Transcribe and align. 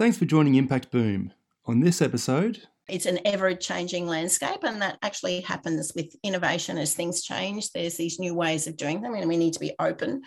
Thanks 0.00 0.16
for 0.16 0.24
joining 0.24 0.54
Impact 0.54 0.90
Boom. 0.90 1.30
On 1.66 1.80
this 1.80 2.00
episode, 2.00 2.66
it's 2.88 3.04
an 3.04 3.18
ever 3.26 3.54
changing 3.54 4.06
landscape, 4.06 4.60
and 4.62 4.80
that 4.80 4.96
actually 5.02 5.42
happens 5.42 5.92
with 5.94 6.16
innovation 6.22 6.78
as 6.78 6.94
things 6.94 7.22
change. 7.22 7.70
There's 7.72 7.98
these 7.98 8.18
new 8.18 8.34
ways 8.34 8.66
of 8.66 8.78
doing 8.78 9.02
them, 9.02 9.12
and 9.12 9.28
we 9.28 9.36
need 9.36 9.52
to 9.52 9.60
be 9.60 9.74
open. 9.78 10.22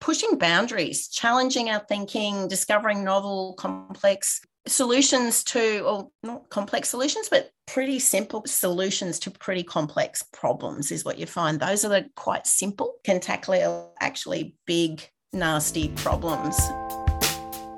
Pushing 0.00 0.38
boundaries, 0.38 1.06
challenging 1.06 1.70
our 1.70 1.78
thinking, 1.88 2.48
discovering 2.48 3.04
novel, 3.04 3.54
complex 3.54 4.40
solutions 4.66 5.44
to, 5.44 5.82
or 5.82 6.08
not 6.24 6.50
complex 6.50 6.88
solutions, 6.88 7.28
but 7.30 7.52
pretty 7.68 8.00
simple 8.00 8.42
solutions 8.44 9.20
to 9.20 9.30
pretty 9.30 9.62
complex 9.62 10.24
problems 10.32 10.90
is 10.90 11.04
what 11.04 11.16
you 11.20 11.26
find. 11.26 11.60
Those 11.60 11.84
are 11.84 11.90
the 11.90 12.06
quite 12.16 12.44
simple, 12.44 12.94
can 13.04 13.20
tackle 13.20 13.94
actually 14.00 14.56
big, 14.66 15.08
nasty 15.32 15.90
problems. 15.90 16.60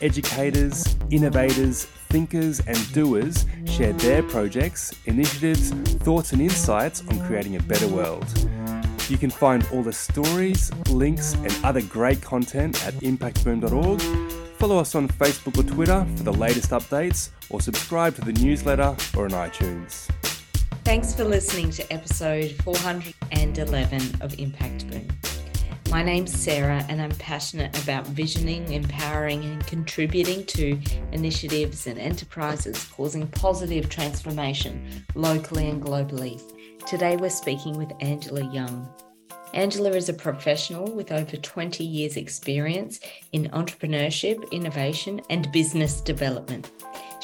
educators, 0.00 0.96
innovators, 1.10 1.84
thinkers, 1.84 2.60
and 2.60 2.92
doers 2.92 3.46
share 3.66 3.92
their 3.94 4.22
projects, 4.22 4.92
initiatives, 5.06 5.70
thoughts, 6.04 6.32
and 6.32 6.40
insights 6.40 7.02
on 7.08 7.18
creating 7.26 7.56
a 7.56 7.62
better 7.62 7.88
world. 7.88 8.26
You 9.08 9.18
can 9.18 9.30
find 9.30 9.66
all 9.72 9.82
the 9.82 9.92
stories, 9.92 10.72
links, 10.88 11.34
and 11.34 11.52
other 11.62 11.82
great 11.82 12.22
content 12.22 12.86
at 12.86 12.94
impactboom.org. 12.94 14.00
Follow 14.58 14.78
us 14.78 14.94
on 14.94 15.08
Facebook 15.08 15.58
or 15.58 15.68
Twitter 15.68 16.06
for 16.16 16.22
the 16.22 16.32
latest 16.32 16.70
updates, 16.70 17.30
or 17.50 17.60
subscribe 17.60 18.14
to 18.14 18.22
the 18.22 18.32
newsletter 18.32 18.96
or 19.16 19.24
on 19.24 19.32
iTunes. 19.32 20.08
Thanks 20.84 21.14
for 21.14 21.24
listening 21.24 21.70
to 21.72 21.92
episode 21.92 22.52
411 22.62 24.20
of 24.20 24.38
Impact 24.38 24.88
Boom. 24.90 25.08
My 25.94 26.02
name's 26.02 26.36
Sarah, 26.36 26.84
and 26.88 27.00
I'm 27.00 27.12
passionate 27.12 27.80
about 27.84 28.04
visioning, 28.04 28.72
empowering, 28.72 29.44
and 29.44 29.64
contributing 29.64 30.44
to 30.46 30.76
initiatives 31.12 31.86
and 31.86 32.00
enterprises 32.00 32.82
causing 32.86 33.28
positive 33.28 33.88
transformation 33.88 35.04
locally 35.14 35.68
and 35.68 35.80
globally. 35.80 36.42
Today, 36.84 37.14
we're 37.14 37.30
speaking 37.30 37.78
with 37.78 37.92
Angela 38.00 38.52
Young. 38.52 38.92
Angela 39.54 39.90
is 39.90 40.08
a 40.08 40.14
professional 40.14 40.90
with 40.90 41.12
over 41.12 41.36
20 41.36 41.84
years' 41.84 42.16
experience 42.16 42.98
in 43.30 43.48
entrepreneurship, 43.50 44.50
innovation, 44.50 45.20
and 45.30 45.52
business 45.52 46.00
development. 46.00 46.72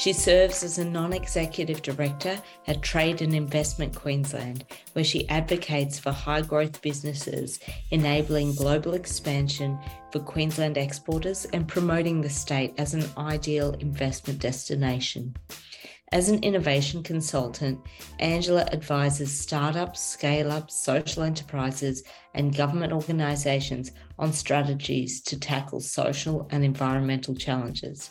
She 0.01 0.15
serves 0.15 0.63
as 0.63 0.79
a 0.79 0.85
non 0.87 1.13
executive 1.13 1.83
director 1.83 2.41
at 2.67 2.81
Trade 2.81 3.21
and 3.21 3.35
Investment 3.35 3.95
Queensland, 3.95 4.65
where 4.95 5.05
she 5.05 5.29
advocates 5.29 5.99
for 5.99 6.11
high 6.11 6.41
growth 6.41 6.81
businesses, 6.81 7.61
enabling 7.91 8.55
global 8.55 8.95
expansion 8.95 9.79
for 10.11 10.21
Queensland 10.21 10.79
exporters 10.79 11.45
and 11.53 11.69
promoting 11.69 12.23
the 12.23 12.31
state 12.31 12.73
as 12.79 12.95
an 12.95 13.05
ideal 13.19 13.75
investment 13.75 14.39
destination. 14.39 15.37
As 16.13 16.29
an 16.29 16.43
innovation 16.43 17.05
consultant, 17.05 17.79
Angela 18.19 18.65
advises 18.73 19.39
startups, 19.39 20.01
scale 20.01 20.51
ups, 20.51 20.75
social 20.75 21.23
enterprises, 21.23 22.03
and 22.35 22.57
government 22.57 22.93
organisations 22.93 23.93
on 24.19 24.33
strategies 24.33 25.23
to 25.23 25.39
tackle 25.39 25.81
social 25.81 26.49
and 26.51 26.65
environmental 26.65 27.37
challenges. 27.37 28.11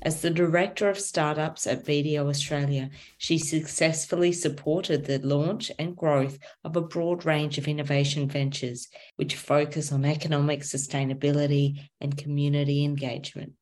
As 0.00 0.22
the 0.22 0.30
Director 0.30 0.88
of 0.88 0.98
Startups 0.98 1.66
at 1.66 1.84
BDO 1.84 2.30
Australia, 2.30 2.88
she 3.18 3.36
successfully 3.36 4.32
supported 4.32 5.04
the 5.04 5.18
launch 5.18 5.70
and 5.78 5.94
growth 5.94 6.38
of 6.64 6.76
a 6.76 6.80
broad 6.80 7.26
range 7.26 7.58
of 7.58 7.68
innovation 7.68 8.26
ventures, 8.26 8.88
which 9.16 9.36
focus 9.36 9.92
on 9.92 10.06
economic 10.06 10.60
sustainability 10.60 11.90
and 12.00 12.16
community 12.16 12.84
engagement. 12.84 13.52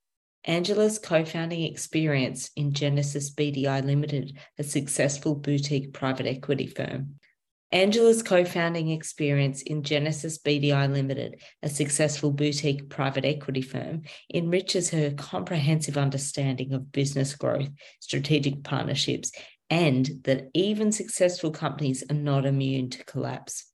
Angela's 0.44 0.98
co 0.98 1.24
founding 1.24 1.62
experience 1.62 2.50
in 2.56 2.72
Genesis 2.72 3.30
BDI 3.30 3.84
Limited, 3.84 4.38
a 4.58 4.64
successful 4.64 5.34
boutique 5.34 5.92
private 5.92 6.26
equity 6.26 6.66
firm, 6.66 7.16
Angela's 7.72 8.22
co 8.22 8.44
founding 8.44 8.90
experience 8.90 9.62
in 9.62 9.82
Genesis 9.82 10.38
BDI 10.38 10.92
Limited, 10.92 11.40
a 11.62 11.70
successful 11.70 12.30
boutique 12.30 12.90
private 12.90 13.24
equity 13.24 13.62
firm, 13.62 14.02
enriches 14.32 14.90
her 14.90 15.12
comprehensive 15.12 15.96
understanding 15.96 16.74
of 16.74 16.92
business 16.92 17.34
growth, 17.34 17.70
strategic 17.98 18.62
partnerships, 18.62 19.32
and 19.70 20.06
that 20.24 20.48
even 20.52 20.92
successful 20.92 21.50
companies 21.50 22.04
are 22.10 22.14
not 22.14 22.44
immune 22.44 22.90
to 22.90 23.04
collapse. 23.04 23.72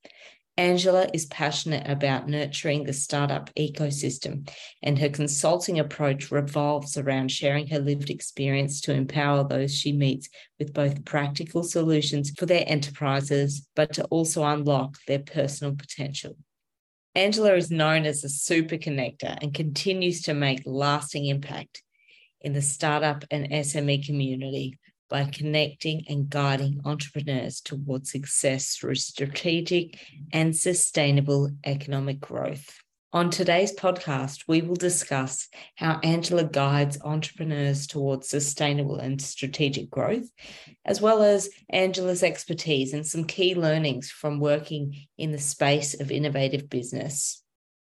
Angela 0.59 1.07
is 1.15 1.25
passionate 1.27 1.89
about 1.89 2.29
nurturing 2.29 2.83
the 2.83 2.93
startup 2.93 3.49
ecosystem, 3.55 4.51
and 4.83 4.99
her 4.99 5.09
consulting 5.09 5.79
approach 5.79 6.33
revolves 6.33 6.99
around 6.99 7.31
sharing 7.31 7.69
her 7.69 7.79
lived 7.79 8.11
experience 8.11 8.81
to 8.81 8.93
empower 8.93 9.47
those 9.47 9.73
she 9.73 9.93
meets 9.93 10.29
with 10.59 10.75
both 10.75 11.05
practical 11.05 11.63
solutions 11.63 12.33
for 12.37 12.45
their 12.45 12.65
enterprises, 12.67 13.69
but 13.77 13.93
to 13.93 14.05
also 14.07 14.43
unlock 14.43 14.99
their 15.07 15.21
personal 15.21 15.77
potential. 15.77 16.37
Angela 17.15 17.55
is 17.55 17.71
known 17.71 18.05
as 18.05 18.25
a 18.25 18.29
super 18.29 18.79
connector 18.79 19.39
and 19.41 19.55
continues 19.55 20.23
to 20.23 20.35
make 20.35 20.63
lasting 20.67 21.27
impact 21.27 21.85
in 22.41 22.53
the 22.53 22.63
startup 22.63 23.25
and 23.31 23.49
SME 23.49 24.05
community 24.05 24.77
by 25.09 25.25
connecting 25.25 26.05
and 26.09 26.29
guiding 26.29 26.81
entrepreneurs 26.85 27.61
towards 27.61 28.11
success 28.13 28.77
through 28.77 28.95
strategic 28.97 29.99
and 30.33 30.55
sustainable 30.55 31.51
economic 31.65 32.21
growth. 32.21 32.81
On 33.15 33.31
today's 33.31 33.75
podcast, 33.75 34.45
we 34.47 34.61
will 34.61 34.77
discuss 34.77 35.49
how 35.77 35.99
Angela 36.03 36.45
guides 36.45 36.99
entrepreneurs 37.03 37.87
towards 37.87 38.29
sustainable 38.29 38.97
and 38.97 39.21
strategic 39.21 39.89
growth, 39.89 40.29
as 40.85 41.01
well 41.01 41.23
as 41.23 41.49
Angela's 41.71 42.23
expertise 42.23 42.93
and 42.93 43.07
some 43.07 43.25
key 43.25 43.55
learnings 43.55 44.11
from 44.11 44.41
working 44.41 44.95
in 45.17 45.33
the 45.33 45.39
space 45.39 45.99
of 45.99 46.11
innovative 46.11 46.69
business. 46.69 47.43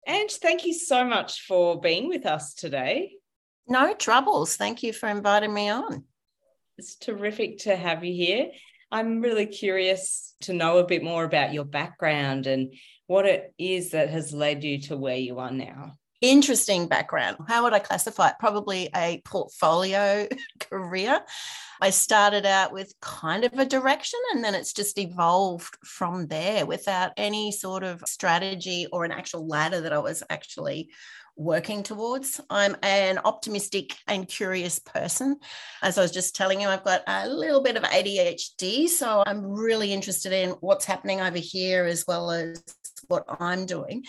Ange, 0.06 0.34
thank 0.34 0.66
you 0.66 0.74
so 0.74 1.02
much 1.02 1.46
for 1.46 1.80
being 1.80 2.08
with 2.08 2.26
us 2.26 2.52
today. 2.52 3.12
No 3.66 3.94
troubles. 3.94 4.56
Thank 4.56 4.82
you 4.82 4.92
for 4.92 5.08
inviting 5.08 5.54
me 5.54 5.70
on. 5.70 6.04
It's 6.78 6.96
terrific 6.96 7.58
to 7.60 7.74
have 7.74 8.04
you 8.04 8.12
here. 8.12 8.50
I'm 8.92 9.20
really 9.20 9.46
curious 9.46 10.34
to 10.42 10.52
know 10.52 10.78
a 10.78 10.86
bit 10.86 11.02
more 11.02 11.24
about 11.24 11.52
your 11.52 11.64
background 11.64 12.46
and 12.46 12.72
what 13.06 13.26
it 13.26 13.54
is 13.58 13.90
that 13.90 14.10
has 14.10 14.32
led 14.32 14.62
you 14.62 14.80
to 14.82 14.96
where 14.96 15.16
you 15.16 15.38
are 15.38 15.50
now. 15.50 15.92
Interesting 16.20 16.88
background. 16.88 17.36
How 17.46 17.64
would 17.64 17.72
I 17.72 17.78
classify 17.78 18.28
it? 18.28 18.34
Probably 18.38 18.88
a 18.94 19.20
portfolio 19.24 20.26
career. 20.60 21.20
I 21.80 21.90
started 21.90 22.46
out 22.46 22.72
with 22.72 22.94
kind 23.00 23.44
of 23.44 23.52
a 23.54 23.66
direction 23.66 24.18
and 24.32 24.42
then 24.42 24.54
it's 24.54 24.72
just 24.72 24.98
evolved 24.98 25.76
from 25.84 26.26
there 26.26 26.64
without 26.64 27.12
any 27.16 27.52
sort 27.52 27.82
of 27.82 28.02
strategy 28.06 28.86
or 28.92 29.04
an 29.04 29.12
actual 29.12 29.46
ladder 29.46 29.82
that 29.82 29.92
I 29.92 29.98
was 29.98 30.22
actually 30.30 30.88
working 31.36 31.82
towards. 31.82 32.40
I'm 32.50 32.76
an 32.82 33.18
optimistic 33.18 33.94
and 34.06 34.26
curious 34.26 34.78
person. 34.78 35.36
As 35.82 35.98
I 35.98 36.02
was 36.02 36.10
just 36.10 36.34
telling 36.34 36.60
you, 36.60 36.68
I've 36.68 36.84
got 36.84 37.02
a 37.06 37.28
little 37.28 37.62
bit 37.62 37.76
of 37.76 37.82
ADHD. 37.82 38.88
So 38.88 39.22
I'm 39.26 39.44
really 39.44 39.92
interested 39.92 40.32
in 40.32 40.50
what's 40.60 40.84
happening 40.84 41.20
over 41.20 41.38
here 41.38 41.84
as 41.84 42.04
well 42.08 42.30
as 42.30 42.62
what 43.08 43.24
I'm 43.40 43.66
doing. 43.66 44.04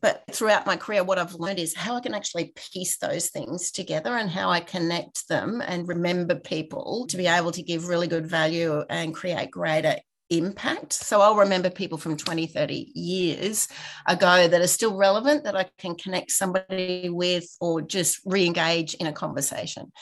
But 0.00 0.22
throughout 0.32 0.66
my 0.66 0.76
career, 0.76 1.02
what 1.02 1.18
I've 1.18 1.34
learned 1.34 1.58
is 1.58 1.74
how 1.74 1.96
I 1.96 2.00
can 2.00 2.14
actually 2.14 2.52
piece 2.72 2.98
those 2.98 3.30
things 3.30 3.72
together 3.72 4.16
and 4.16 4.30
how 4.30 4.48
I 4.48 4.60
connect 4.60 5.26
them 5.28 5.60
and 5.60 5.88
remember 5.88 6.36
people 6.36 7.06
to 7.08 7.16
be 7.16 7.26
able 7.26 7.50
to 7.52 7.62
give 7.62 7.88
really 7.88 8.06
good 8.06 8.26
value 8.26 8.84
and 8.88 9.14
create 9.14 9.50
greater 9.50 9.96
impact. 10.30 10.92
So 10.92 11.20
I'll 11.20 11.36
remember 11.36 11.70
people 11.70 11.98
from 11.98 12.16
20, 12.16 12.46
30 12.46 12.92
years 12.94 13.68
ago 14.06 14.48
that 14.48 14.60
are 14.60 14.66
still 14.66 14.96
relevant 14.96 15.44
that 15.44 15.56
I 15.56 15.66
can 15.78 15.94
connect 15.94 16.30
somebody 16.30 17.08
with 17.08 17.46
or 17.60 17.82
just 17.82 18.20
re 18.24 18.46
engage 18.46 18.94
in 18.94 19.06
a 19.06 19.12
conversation. 19.12 19.92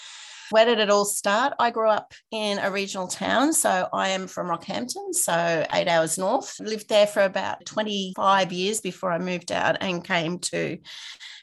Where 0.51 0.65
did 0.65 0.79
it 0.79 0.91
all 0.91 1.05
start? 1.05 1.55
I 1.59 1.71
grew 1.71 1.89
up 1.89 2.13
in 2.31 2.59
a 2.59 2.71
regional 2.71 3.09
town. 3.09 3.53
So 3.53 3.89
I 3.93 4.11
am 4.11 4.27
from 4.27 4.49
Rockhampton, 4.49 5.13
so 5.13 5.67
eight 5.73 5.89
hours 5.89 6.19
north. 6.19 6.59
Lived 6.61 6.89
there 6.89 7.07
for 7.07 7.23
about 7.23 7.65
25 7.67 8.53
years 8.53 8.81
before 8.81 9.13
I 9.13 9.19
moved 9.19 9.51
out 9.51 9.79
and 9.81 10.05
came 10.05 10.39
to 10.41 10.79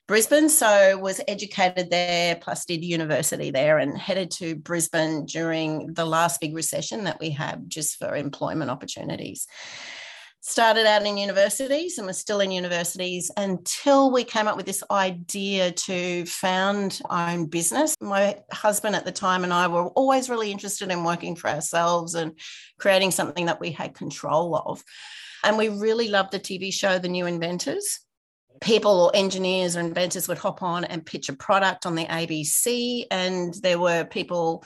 Brisbane. 0.08 0.50
So 0.50 0.98
was 0.98 1.22
educated 1.28 1.90
there, 1.90 2.36
plus 2.36 2.66
did 2.66 2.84
university 2.84 3.52
there, 3.52 3.78
and 3.78 3.98
headed 3.98 4.32
to 4.32 4.56
Brisbane 4.56 5.26
during 5.26 5.94
the 5.94 6.06
last 6.06 6.42
big 6.42 6.56
recession 6.56 7.06
that 7.06 7.20
we 7.20 7.30
had 7.30 7.70
just 7.70 7.98
for 7.98 8.16
employment 8.16 8.72
opportunities. 8.72 9.48
Started 10.46 10.86
out 10.86 11.06
in 11.06 11.18
universities 11.18 11.98
and 11.98 12.06
was 12.06 12.18
still 12.18 12.42
in 12.42 12.52
universities 12.52 13.32
until 13.38 14.12
we 14.12 14.26
came 14.26 14.46
up 14.46 14.58
with 14.58 14.66
this 14.66 14.84
idea 14.92 15.72
to 15.72 16.26
found 16.26 17.00
our 17.10 17.30
own 17.30 17.46
business. 17.46 17.96
My 18.02 18.38
husband 18.52 18.98
at 18.98 19.06
the 19.06 19.12
time 19.12 19.46
and 19.46 19.54
I 19.54 19.68
were 19.68 19.88
always 19.88 20.30
really 20.30 20.52
interested 20.52 20.92
in 20.92 21.06
working 21.06 21.38
for 21.38 21.50
ourselves 21.50 22.14
and 22.14 22.38
creating 22.78 23.12
something 23.12 23.46
that 23.46 23.62
we 23.62 23.72
had 23.72 23.96
control 23.96 24.54
of. 24.54 24.84
And 25.46 25.58
we 25.58 25.70
really 25.70 26.10
loved 26.10 26.34
the 26.34 26.42
TV 26.42 26.74
show, 26.74 27.00
The 27.00 27.08
New 27.08 27.26
Inventors. 27.26 28.02
People 28.64 28.92
or 29.02 29.12
engineers 29.14 29.76
or 29.76 29.82
inventors 29.82 30.28
would 30.28 30.38
hop 30.38 30.64
on 30.64 30.86
and 30.86 31.06
pitch 31.06 31.30
a 31.30 31.34
product 31.34 31.86
on 31.86 31.96
the 31.96 32.06
ABC, 32.06 33.06
and 33.12 33.54
there 33.56 33.80
were 33.80 34.06
people 34.06 34.64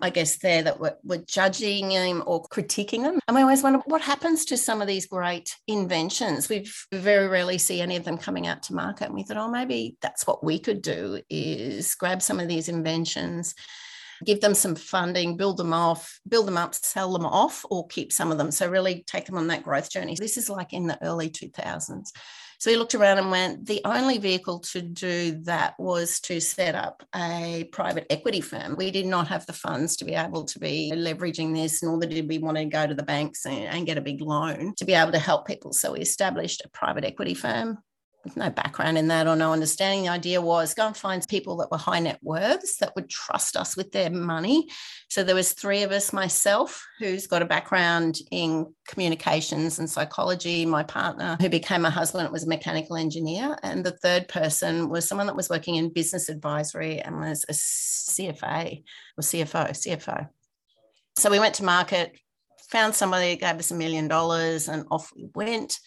I 0.00 0.10
guess, 0.10 0.38
there 0.38 0.62
that 0.62 0.80
were, 0.80 0.96
were 1.04 1.18
judging 1.18 1.88
them 1.88 2.22
or 2.26 2.42
critiquing 2.42 3.02
them. 3.02 3.20
And 3.26 3.34
we 3.34 3.42
always 3.42 3.62
wonder 3.62 3.80
what 3.86 4.00
happens 4.00 4.44
to 4.46 4.56
some 4.56 4.82
of 4.82 4.88
these 4.88 5.06
great 5.06 5.56
inventions. 5.66 6.48
We 6.48 6.68
very 6.92 7.28
rarely 7.28 7.58
see 7.58 7.80
any 7.80 7.96
of 7.96 8.04
them 8.04 8.18
coming 8.18 8.46
out 8.46 8.64
to 8.64 8.74
market. 8.74 9.06
And 9.06 9.14
we 9.14 9.22
thought, 9.22 9.36
oh, 9.36 9.48
maybe 9.48 9.96
that's 10.00 10.26
what 10.26 10.42
we 10.42 10.58
could 10.58 10.82
do 10.82 11.20
is 11.30 11.94
grab 11.94 12.22
some 12.22 12.40
of 12.40 12.48
these 12.48 12.68
inventions 12.68 13.54
give 14.24 14.40
them 14.40 14.54
some 14.54 14.74
funding, 14.74 15.36
build 15.36 15.56
them 15.56 15.72
off, 15.72 16.20
build 16.26 16.46
them 16.46 16.56
up, 16.56 16.74
sell 16.74 17.12
them 17.12 17.26
off, 17.26 17.64
or 17.70 17.86
keep 17.88 18.12
some 18.12 18.30
of 18.30 18.38
them. 18.38 18.50
So 18.50 18.68
really 18.68 19.04
take 19.06 19.26
them 19.26 19.36
on 19.36 19.48
that 19.48 19.64
growth 19.64 19.90
journey. 19.90 20.16
This 20.18 20.36
is 20.36 20.48
like 20.48 20.72
in 20.72 20.86
the 20.86 21.02
early 21.02 21.30
2000s. 21.30 22.10
So 22.58 22.70
we 22.70 22.76
looked 22.76 22.94
around 22.94 23.18
and 23.18 23.30
went, 23.30 23.66
the 23.66 23.80
only 23.84 24.18
vehicle 24.18 24.60
to 24.60 24.82
do 24.82 25.32
that 25.42 25.74
was 25.78 26.20
to 26.20 26.40
set 26.40 26.74
up 26.74 27.02
a 27.14 27.68
private 27.72 28.06
equity 28.10 28.40
firm. 28.40 28.76
We 28.76 28.90
did 28.90 29.06
not 29.06 29.28
have 29.28 29.46
the 29.46 29.52
funds 29.52 29.96
to 29.96 30.04
be 30.04 30.14
able 30.14 30.44
to 30.44 30.58
be 30.58 30.92
leveraging 30.94 31.54
this, 31.54 31.82
nor 31.82 31.98
did 32.00 32.28
we 32.28 32.38
want 32.38 32.56
to 32.56 32.64
go 32.64 32.86
to 32.86 32.94
the 32.94 33.02
banks 33.02 33.46
and, 33.46 33.64
and 33.64 33.86
get 33.86 33.98
a 33.98 34.02
big 34.02 34.20
loan 34.20 34.74
to 34.76 34.84
be 34.84 34.94
able 34.94 35.12
to 35.12 35.18
help 35.18 35.46
people. 35.46 35.72
So 35.72 35.92
we 35.92 36.00
established 36.00 36.62
a 36.64 36.68
private 36.70 37.04
equity 37.04 37.34
firm 37.34 37.78
no 38.36 38.50
background 38.50 38.98
in 38.98 39.08
that 39.08 39.26
or 39.26 39.36
no 39.36 39.52
understanding. 39.52 40.02
The 40.02 40.08
idea 40.08 40.40
was 40.40 40.74
go 40.74 40.86
and 40.86 40.96
find 40.96 41.26
people 41.28 41.56
that 41.58 41.70
were 41.70 41.78
high 41.78 42.00
net 42.00 42.18
worths 42.22 42.78
that 42.78 42.94
would 42.96 43.08
trust 43.08 43.56
us 43.56 43.76
with 43.76 43.92
their 43.92 44.10
money. 44.10 44.68
So 45.08 45.22
there 45.22 45.34
was 45.34 45.52
three 45.52 45.82
of 45.82 45.92
us, 45.92 46.12
myself, 46.12 46.84
who's 46.98 47.26
got 47.26 47.42
a 47.42 47.46
background 47.46 48.18
in 48.30 48.74
communications 48.88 49.78
and 49.78 49.88
psychology, 49.88 50.66
my 50.66 50.82
partner, 50.82 51.36
who 51.40 51.48
became 51.48 51.82
my 51.82 51.90
husband, 51.90 52.30
was 52.32 52.44
a 52.44 52.48
mechanical 52.48 52.96
engineer, 52.96 53.56
and 53.62 53.84
the 53.84 53.96
third 53.98 54.28
person 54.28 54.88
was 54.88 55.06
someone 55.06 55.26
that 55.26 55.36
was 55.36 55.50
working 55.50 55.76
in 55.76 55.92
business 55.92 56.28
advisory 56.28 57.00
and 57.00 57.20
was 57.20 57.44
a 57.48 57.52
CFA 57.52 58.82
or 59.18 59.22
CFO, 59.22 59.70
CFO. 59.70 60.28
So 61.16 61.30
we 61.30 61.38
went 61.38 61.54
to 61.56 61.64
market, 61.64 62.18
found 62.70 62.94
somebody, 62.94 63.36
gave 63.36 63.56
us 63.56 63.70
a 63.70 63.74
million 63.74 64.08
dollars, 64.08 64.68
and 64.68 64.84
off 64.90 65.12
we 65.14 65.28
went 65.34 65.78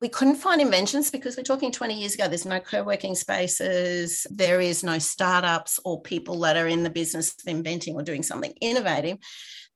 we 0.00 0.08
couldn't 0.08 0.36
find 0.36 0.60
inventions 0.60 1.10
because 1.10 1.36
we're 1.36 1.42
talking 1.42 1.70
20 1.70 1.94
years 1.94 2.14
ago. 2.14 2.26
There's 2.26 2.46
no 2.46 2.60
co 2.60 2.82
working 2.82 3.14
spaces, 3.14 4.26
there 4.30 4.60
is 4.60 4.82
no 4.82 4.98
startups 4.98 5.78
or 5.84 6.00
people 6.00 6.40
that 6.40 6.56
are 6.56 6.68
in 6.68 6.82
the 6.82 6.90
business 6.90 7.34
of 7.34 7.46
inventing 7.46 7.94
or 7.94 8.02
doing 8.02 8.22
something 8.22 8.52
innovative 8.60 9.18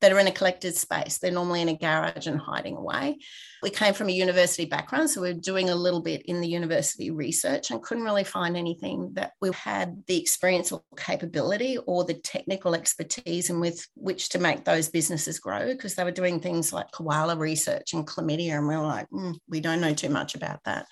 that 0.05 0.13
are 0.13 0.19
in 0.19 0.27
a 0.27 0.31
collected 0.31 0.75
space. 0.75 1.17
They're 1.17 1.31
normally 1.31 1.63
in 1.63 1.69
a 1.69 1.75
garage 1.75 2.27
and 2.27 2.39
hiding 2.39 2.77
away. 2.77 3.17
We 3.63 3.71
came 3.71 3.95
from 3.95 4.07
a 4.07 4.11
university 4.11 4.65
background, 4.65 5.09
so 5.09 5.19
we 5.19 5.31
are 5.31 5.33
doing 5.33 5.71
a 5.71 5.75
little 5.75 6.03
bit 6.03 6.21
in 6.27 6.41
the 6.41 6.47
university 6.47 7.09
research 7.09 7.71
and 7.71 7.81
couldn't 7.81 8.03
really 8.03 8.23
find 8.23 8.55
anything 8.55 9.13
that 9.13 9.31
we 9.41 9.49
had 9.53 10.03
the 10.05 10.21
experience 10.21 10.71
or 10.71 10.83
capability 10.95 11.79
or 11.87 12.03
the 12.03 12.13
technical 12.13 12.75
expertise 12.75 13.49
and 13.49 13.59
with 13.59 13.83
which 13.95 14.29
to 14.29 14.37
make 14.37 14.63
those 14.63 14.89
businesses 14.89 15.39
grow 15.39 15.73
because 15.73 15.95
they 15.95 16.03
were 16.03 16.11
doing 16.11 16.39
things 16.39 16.71
like 16.71 16.91
koala 16.91 17.35
research 17.35 17.93
and 17.93 18.05
chlamydia, 18.05 18.59
and 18.59 18.67
we 18.67 18.77
were 18.77 18.83
like, 18.83 19.09
mm, 19.09 19.33
we 19.49 19.59
don't 19.59 19.81
know 19.81 19.95
too 19.95 20.09
much 20.09 20.35
about 20.35 20.59
that. 20.65 20.85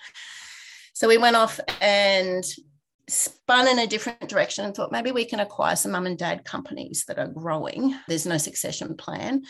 So 0.92 1.06
we 1.06 1.18
went 1.18 1.36
off 1.36 1.60
and 1.80 2.42
spun 3.08 3.68
in 3.68 3.78
a 3.78 3.86
different 3.86 4.28
direction 4.28 4.64
and 4.64 4.74
thought 4.74 4.92
maybe 4.92 5.12
we 5.12 5.24
can 5.24 5.40
acquire 5.40 5.76
some 5.76 5.92
mum 5.92 6.06
and 6.06 6.18
dad 6.18 6.44
companies 6.44 7.04
that 7.06 7.18
are 7.18 7.28
growing. 7.28 7.94
There's 8.08 8.26
no 8.26 8.38
succession 8.38 8.96
plan. 8.96 9.42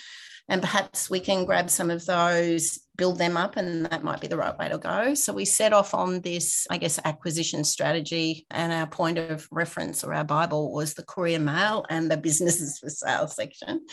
And 0.49 0.61
perhaps 0.61 1.09
we 1.09 1.21
can 1.21 1.47
grab 1.47 1.71
some 1.71 1.91
of 1.91 2.05
those, 2.05 2.81
build 2.97 3.17
them 3.17 3.37
up, 3.37 3.57
and 3.57 3.87
that 3.87 4.05
might 4.05 4.21
be 4.21 4.27
the 4.27 4.37
right 4.37 4.57
way 4.59 4.69
to 4.69 4.77
go. 4.77 5.15
So 5.15 5.33
we 5.33 5.47
set 5.47 5.73
off 5.73 5.95
on 5.95 6.21
this, 6.21 6.67
I 6.69 6.77
guess, 6.77 7.01
acquisition 7.03 7.65
strategy. 7.65 8.47
And 8.51 8.71
our 8.71 8.87
point 8.87 9.17
of 9.17 9.49
reference 9.51 10.05
or 10.05 10.13
our 10.13 10.25
Bible 10.25 10.71
was 10.71 10.93
the 10.93 11.03
Courier 11.03 11.39
Mail 11.39 11.87
and 11.89 12.11
the 12.11 12.19
businesses 12.19 12.79
for 12.79 12.91
sale 12.91 13.27
section. 13.27 13.87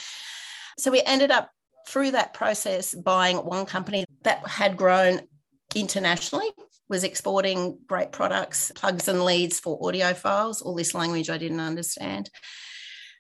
So 0.78 0.92
we 0.92 1.02
ended 1.04 1.32
up 1.32 1.50
through 1.88 2.12
that 2.12 2.34
process 2.34 2.94
buying 2.94 3.38
one 3.38 3.66
company 3.66 4.06
that 4.24 4.46
had 4.46 4.76
grown 4.76 5.22
internationally 5.74 6.50
was 6.92 7.06
exporting 7.06 7.80
great 7.88 8.12
products, 8.12 8.72
plugs 8.76 9.08
and 9.08 9.24
leads 9.24 9.60
for 9.62 9.80
audio 9.82 10.14
files, 10.14 10.62
all 10.62 10.76
this 10.76 10.94
language 10.94 11.30
I 11.30 11.38
didn't 11.38 11.62
understand, 11.62 12.30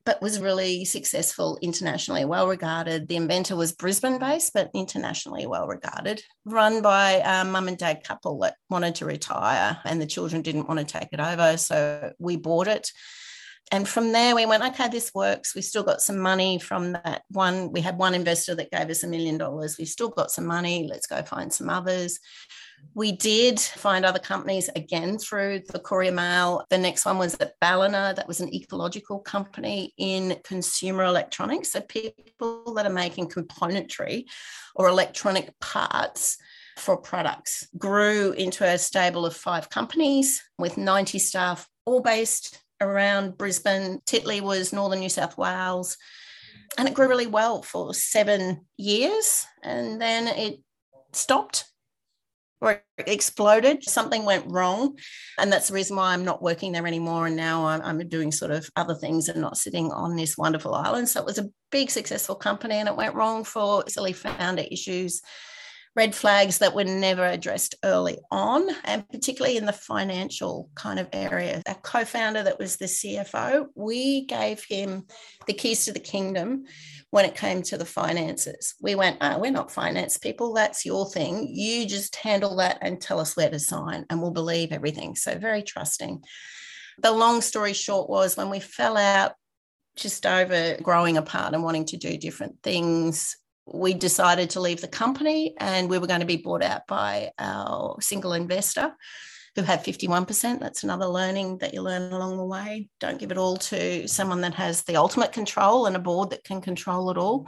but 0.03 0.21
was 0.21 0.41
really 0.41 0.83
successful 0.83 1.57
internationally, 1.61 2.25
well 2.25 2.49
regarded. 2.49 3.07
The 3.07 3.15
inventor 3.15 3.55
was 3.55 3.71
Brisbane 3.71 4.19
based, 4.19 4.51
but 4.53 4.71
internationally 4.75 5.47
well 5.47 5.67
regarded, 5.67 6.21
run 6.43 6.81
by 6.81 7.21
a 7.23 7.45
mum 7.45 7.69
and 7.69 7.77
dad 7.77 8.03
couple 8.03 8.39
that 8.39 8.55
wanted 8.69 8.95
to 8.95 9.05
retire 9.05 9.79
and 9.85 10.01
the 10.01 10.05
children 10.05 10.41
didn't 10.41 10.67
want 10.67 10.81
to 10.81 10.85
take 10.85 11.07
it 11.13 11.21
over. 11.21 11.55
So 11.55 12.11
we 12.19 12.35
bought 12.35 12.67
it. 12.67 12.91
And 13.71 13.87
from 13.87 14.11
there, 14.11 14.35
we 14.35 14.45
went, 14.45 14.65
okay, 14.65 14.89
this 14.89 15.13
works. 15.15 15.55
We 15.55 15.61
still 15.61 15.83
got 15.83 16.01
some 16.01 16.19
money 16.19 16.59
from 16.59 16.91
that 16.91 17.21
one. 17.29 17.71
We 17.71 17.79
had 17.79 17.97
one 17.97 18.15
investor 18.15 18.53
that 18.55 18.69
gave 18.69 18.89
us 18.89 19.03
a 19.03 19.07
million 19.07 19.37
dollars. 19.37 19.77
We 19.77 19.85
still 19.85 20.09
got 20.09 20.29
some 20.29 20.45
money. 20.45 20.89
Let's 20.89 21.07
go 21.07 21.23
find 21.23 21.53
some 21.53 21.69
others. 21.69 22.19
We 22.93 23.13
did 23.13 23.59
find 23.59 24.03
other 24.03 24.19
companies 24.19 24.69
again 24.75 25.17
through 25.17 25.61
the 25.69 25.79
Courier 25.79 26.11
Mail. 26.11 26.65
The 26.69 26.77
next 26.77 27.05
one 27.05 27.17
was 27.17 27.35
at 27.35 27.59
Ballina, 27.61 28.13
that 28.15 28.27
was 28.27 28.41
an 28.41 28.53
ecological 28.53 29.19
company 29.19 29.93
in 29.97 30.37
consumer 30.43 31.05
electronics. 31.05 31.71
So 31.71 31.81
people 31.81 32.73
that 32.75 32.85
are 32.85 32.93
making 32.93 33.29
componentry 33.29 34.25
or 34.75 34.89
electronic 34.89 35.57
parts 35.59 36.37
for 36.77 36.97
products 36.97 37.67
grew 37.77 38.33
into 38.33 38.65
a 38.65 38.77
stable 38.77 39.25
of 39.25 39.35
five 39.35 39.69
companies 39.69 40.41
with 40.57 40.77
90 40.77 41.19
staff, 41.19 41.67
all 41.85 42.01
based 42.01 42.59
around 42.81 43.37
Brisbane. 43.37 44.01
Titley 44.05 44.41
was 44.41 44.73
northern 44.73 44.99
New 44.99 45.09
South 45.09 45.37
Wales. 45.37 45.97
And 46.77 46.87
it 46.87 46.93
grew 46.93 47.07
really 47.07 47.27
well 47.27 47.61
for 47.61 47.93
seven 47.93 48.65
years. 48.77 49.45
And 49.63 50.01
then 50.01 50.27
it 50.27 50.59
stopped 51.13 51.70
or 52.61 52.83
exploded. 52.99 53.83
Something 53.83 54.23
went 54.23 54.45
wrong. 54.47 54.97
And 55.39 55.51
that's 55.51 55.67
the 55.67 55.73
reason 55.73 55.97
why 55.97 56.13
I'm 56.13 56.23
not 56.23 56.43
working 56.43 56.71
there 56.71 56.85
anymore. 56.85 57.27
And 57.27 57.35
now 57.35 57.65
I'm, 57.65 57.81
I'm, 57.81 58.07
doing 58.07 58.31
sort 58.31 58.51
of 58.51 58.69
other 58.75 58.95
things 58.95 59.29
and 59.29 59.41
not 59.41 59.57
sitting 59.57 59.91
on 59.91 60.15
this 60.15 60.37
wonderful 60.37 60.75
island. 60.75 61.09
So 61.09 61.19
it 61.19 61.25
was 61.25 61.39
a 61.39 61.49
big, 61.71 61.89
successful 61.89 62.35
company 62.35 62.75
and 62.75 62.89
it 62.89 62.95
went 62.95 63.15
wrong 63.15 63.43
for 63.43 63.83
silly 63.87 64.13
founder 64.13 64.63
issues, 64.69 65.21
red 65.95 66.13
flags 66.13 66.57
that 66.59 66.75
were 66.75 66.83
never 66.83 67.25
addressed 67.25 67.75
early 67.83 68.17
on, 68.31 68.67
and 68.83 69.07
particularly 69.09 69.57
in 69.57 69.65
the 69.65 69.73
financial 69.73 70.69
kind 70.75 70.99
of 70.99 71.07
area. 71.13 71.61
Our 71.67 71.75
co 71.75 72.05
founder, 72.05 72.43
that 72.43 72.59
was 72.59 72.77
the 72.77 72.85
CFO, 72.85 73.67
we 73.75 74.25
gave 74.25 74.63
him 74.63 75.05
the 75.47 75.53
keys 75.53 75.85
to 75.85 75.93
the 75.93 75.99
kingdom 75.99 76.65
when 77.11 77.25
it 77.25 77.35
came 77.35 77.61
to 77.61 77.77
the 77.77 77.85
finances. 77.85 78.73
We 78.81 78.95
went, 78.95 79.17
oh, 79.21 79.37
we're 79.37 79.51
not 79.51 79.71
finance 79.71 80.17
people. 80.17 80.53
That's 80.53 80.85
your 80.85 81.09
thing. 81.09 81.47
You 81.49 81.85
just 81.85 82.15
handle 82.15 82.55
that 82.57 82.79
and 82.81 82.99
tell 82.99 83.19
us 83.19 83.37
where 83.37 83.49
to 83.49 83.59
sign, 83.59 84.05
and 84.09 84.21
we'll 84.21 84.31
believe 84.31 84.71
everything. 84.71 85.15
So, 85.15 85.37
very 85.37 85.61
trusting. 85.61 86.23
The 86.97 87.11
long 87.11 87.41
story 87.41 87.73
short 87.73 88.09
was 88.09 88.35
when 88.35 88.49
we 88.49 88.59
fell 88.59 88.97
out 88.97 89.33
just 89.95 90.25
over 90.25 90.77
growing 90.81 91.17
apart 91.17 91.53
and 91.53 91.63
wanting 91.63 91.85
to 91.85 91.97
do 91.97 92.17
different 92.17 92.55
things, 92.63 93.35
we 93.65 93.93
decided 93.93 94.51
to 94.51 94.59
leave 94.59 94.81
the 94.81 94.87
company 94.87 95.53
and 95.59 95.89
we 95.89 95.97
were 95.97 96.07
going 96.07 96.21
to 96.21 96.25
be 96.25 96.37
bought 96.37 96.63
out 96.63 96.87
by 96.87 97.31
our 97.37 97.97
single 98.01 98.33
investor 98.33 98.93
who 99.55 99.63
had 99.63 99.83
51%. 99.83 100.59
That's 100.59 100.83
another 100.83 101.07
learning 101.07 101.57
that 101.57 101.73
you 101.73 101.81
learn 101.81 102.13
along 102.13 102.37
the 102.37 102.45
way. 102.45 102.89
Don't 102.99 103.19
give 103.19 103.31
it 103.31 103.37
all 103.37 103.57
to 103.57 104.07
someone 104.07 104.41
that 104.41 104.53
has 104.55 104.83
the 104.83 104.95
ultimate 104.95 105.33
control 105.33 105.85
and 105.85 105.95
a 105.95 105.99
board 105.99 106.29
that 106.29 106.43
can 106.43 106.61
control 106.61 107.11
it 107.11 107.17
all. 107.17 107.47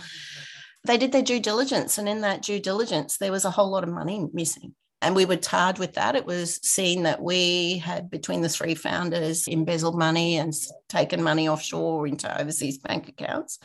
They 0.85 0.97
did 0.97 1.13
their 1.13 1.21
due 1.21 1.39
diligence, 1.39 1.97
and 1.97 2.09
in 2.09 2.21
that 2.21 2.41
due 2.41 2.59
diligence, 2.59 3.17
there 3.17 3.31
was 3.31 3.45
a 3.45 3.51
whole 3.51 3.69
lot 3.71 3.83
of 3.83 3.89
money 3.89 4.27
missing. 4.33 4.75
And 5.01 5.15
we 5.15 5.25
were 5.25 5.37
tarred 5.37 5.79
with 5.79 5.93
that. 5.93 6.15
It 6.15 6.25
was 6.25 6.59
seen 6.63 7.03
that 7.03 7.21
we 7.21 7.77
had, 7.77 8.09
between 8.09 8.41
the 8.41 8.49
three 8.49 8.75
founders, 8.75 9.47
embezzled 9.47 9.97
money 9.97 10.37
and 10.37 10.53
taken 10.89 11.23
money 11.23 11.47
offshore 11.47 12.07
into 12.07 12.41
overseas 12.41 12.77
bank 12.77 13.09
accounts. 13.09 13.59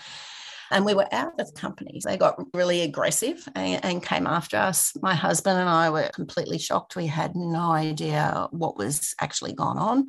And 0.70 0.84
we 0.84 0.94
were 0.94 1.12
out 1.12 1.40
of 1.40 1.54
companies. 1.54 2.04
They 2.04 2.16
got 2.16 2.36
really 2.52 2.82
aggressive 2.82 3.48
and, 3.54 3.84
and 3.84 4.02
came 4.02 4.26
after 4.26 4.56
us. 4.56 4.92
My 5.00 5.14
husband 5.14 5.58
and 5.58 5.68
I 5.68 5.90
were 5.90 6.10
completely 6.14 6.58
shocked. 6.58 6.96
We 6.96 7.06
had 7.06 7.34
no 7.34 7.70
idea 7.70 8.48
what 8.50 8.76
was 8.76 9.14
actually 9.20 9.54
gone 9.54 9.78
on. 9.78 10.08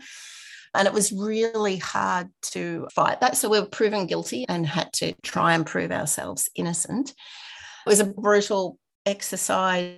And 0.75 0.87
it 0.87 0.93
was 0.93 1.11
really 1.11 1.77
hard 1.77 2.29
to 2.51 2.87
fight 2.93 3.21
that. 3.21 3.37
So 3.37 3.49
we 3.49 3.59
were 3.59 3.65
proven 3.65 4.05
guilty 4.05 4.45
and 4.47 4.67
had 4.67 4.93
to 4.93 5.13
try 5.23 5.53
and 5.53 5.65
prove 5.65 5.91
ourselves 5.91 6.49
innocent. 6.55 7.09
It 7.09 7.89
was 7.89 8.01
a 8.01 8.05
brutal 8.05 8.77
exercise 9.05 9.95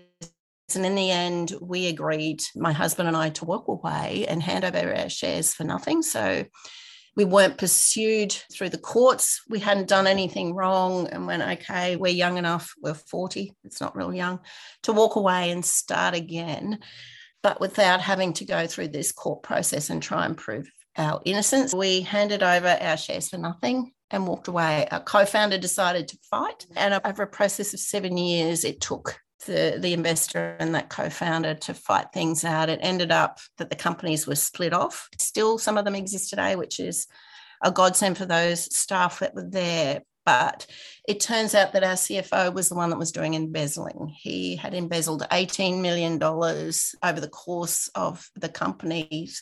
And 0.75 0.85
in 0.85 0.95
the 0.95 1.11
end, 1.11 1.53
we 1.61 1.87
agreed, 1.87 2.41
my 2.55 2.71
husband 2.71 3.07
and 3.07 3.17
I, 3.17 3.29
to 3.31 3.45
walk 3.45 3.67
away 3.67 4.25
and 4.27 4.41
hand 4.41 4.63
over 4.63 4.93
our 4.93 5.09
shares 5.09 5.53
for 5.53 5.63
nothing. 5.63 6.01
So 6.01 6.45
we 7.15 7.25
weren't 7.25 7.57
pursued 7.57 8.31
through 8.53 8.69
the 8.69 8.77
courts. 8.77 9.41
We 9.49 9.59
hadn't 9.59 9.89
done 9.89 10.07
anything 10.07 10.53
wrong 10.53 11.07
and 11.07 11.27
went, 11.27 11.43
okay, 11.43 11.95
we're 11.95 12.13
young 12.13 12.37
enough, 12.37 12.73
we're 12.81 12.93
40, 12.93 13.53
it's 13.63 13.81
not 13.81 13.95
real 13.95 14.13
young, 14.13 14.39
to 14.83 14.93
walk 14.93 15.15
away 15.15 15.51
and 15.51 15.63
start 15.63 16.15
again, 16.15 16.79
but 17.43 17.59
without 17.59 18.01
having 18.01 18.33
to 18.33 18.45
go 18.45 18.67
through 18.67 18.89
this 18.89 19.11
court 19.11 19.43
process 19.43 19.89
and 19.89 20.01
try 20.01 20.25
and 20.25 20.37
prove 20.37 20.69
our 20.97 21.21
innocence. 21.25 21.73
We 21.73 22.01
handed 22.01 22.43
over 22.43 22.77
our 22.79 22.97
shares 22.97 23.29
for 23.29 23.37
nothing 23.37 23.91
and 24.09 24.27
walked 24.27 24.47
away. 24.47 24.87
Our 24.91 24.99
co 24.99 25.25
founder 25.25 25.57
decided 25.57 26.07
to 26.09 26.17
fight. 26.29 26.65
And 26.75 26.99
over 27.05 27.23
a 27.23 27.27
process 27.27 27.73
of 27.73 27.79
seven 27.79 28.17
years, 28.17 28.63
it 28.63 28.81
took 28.81 29.20
the, 29.45 29.77
the 29.79 29.93
investor 29.93 30.55
and 30.59 30.75
that 30.75 30.89
co-founder 30.89 31.55
to 31.55 31.73
fight 31.73 32.07
things 32.13 32.43
out. 32.43 32.69
It 32.69 32.79
ended 32.81 33.11
up 33.11 33.39
that 33.57 33.69
the 33.69 33.75
companies 33.75 34.27
were 34.27 34.35
split 34.35 34.73
off. 34.73 35.09
Still, 35.17 35.57
some 35.57 35.77
of 35.77 35.85
them 35.85 35.95
exist 35.95 36.29
today, 36.29 36.55
which 36.55 36.79
is 36.79 37.07
a 37.63 37.71
godsend 37.71 38.17
for 38.17 38.25
those 38.25 38.75
staff 38.75 39.19
that 39.19 39.35
were 39.35 39.47
there. 39.47 40.01
But 40.25 40.67
it 41.07 41.19
turns 41.19 41.55
out 41.55 41.73
that 41.73 41.83
our 41.83 41.95
CFO 41.95 42.53
was 42.53 42.69
the 42.69 42.75
one 42.75 42.91
that 42.91 42.99
was 42.99 43.11
doing 43.11 43.33
embezzling. 43.33 44.13
He 44.15 44.55
had 44.55 44.73
embezzled 44.73 45.23
$18 45.31 45.81
million 45.81 46.21
over 46.21 47.19
the 47.19 47.29
course 47.29 47.89
of 47.95 48.29
the 48.35 48.49
company's 48.49 49.41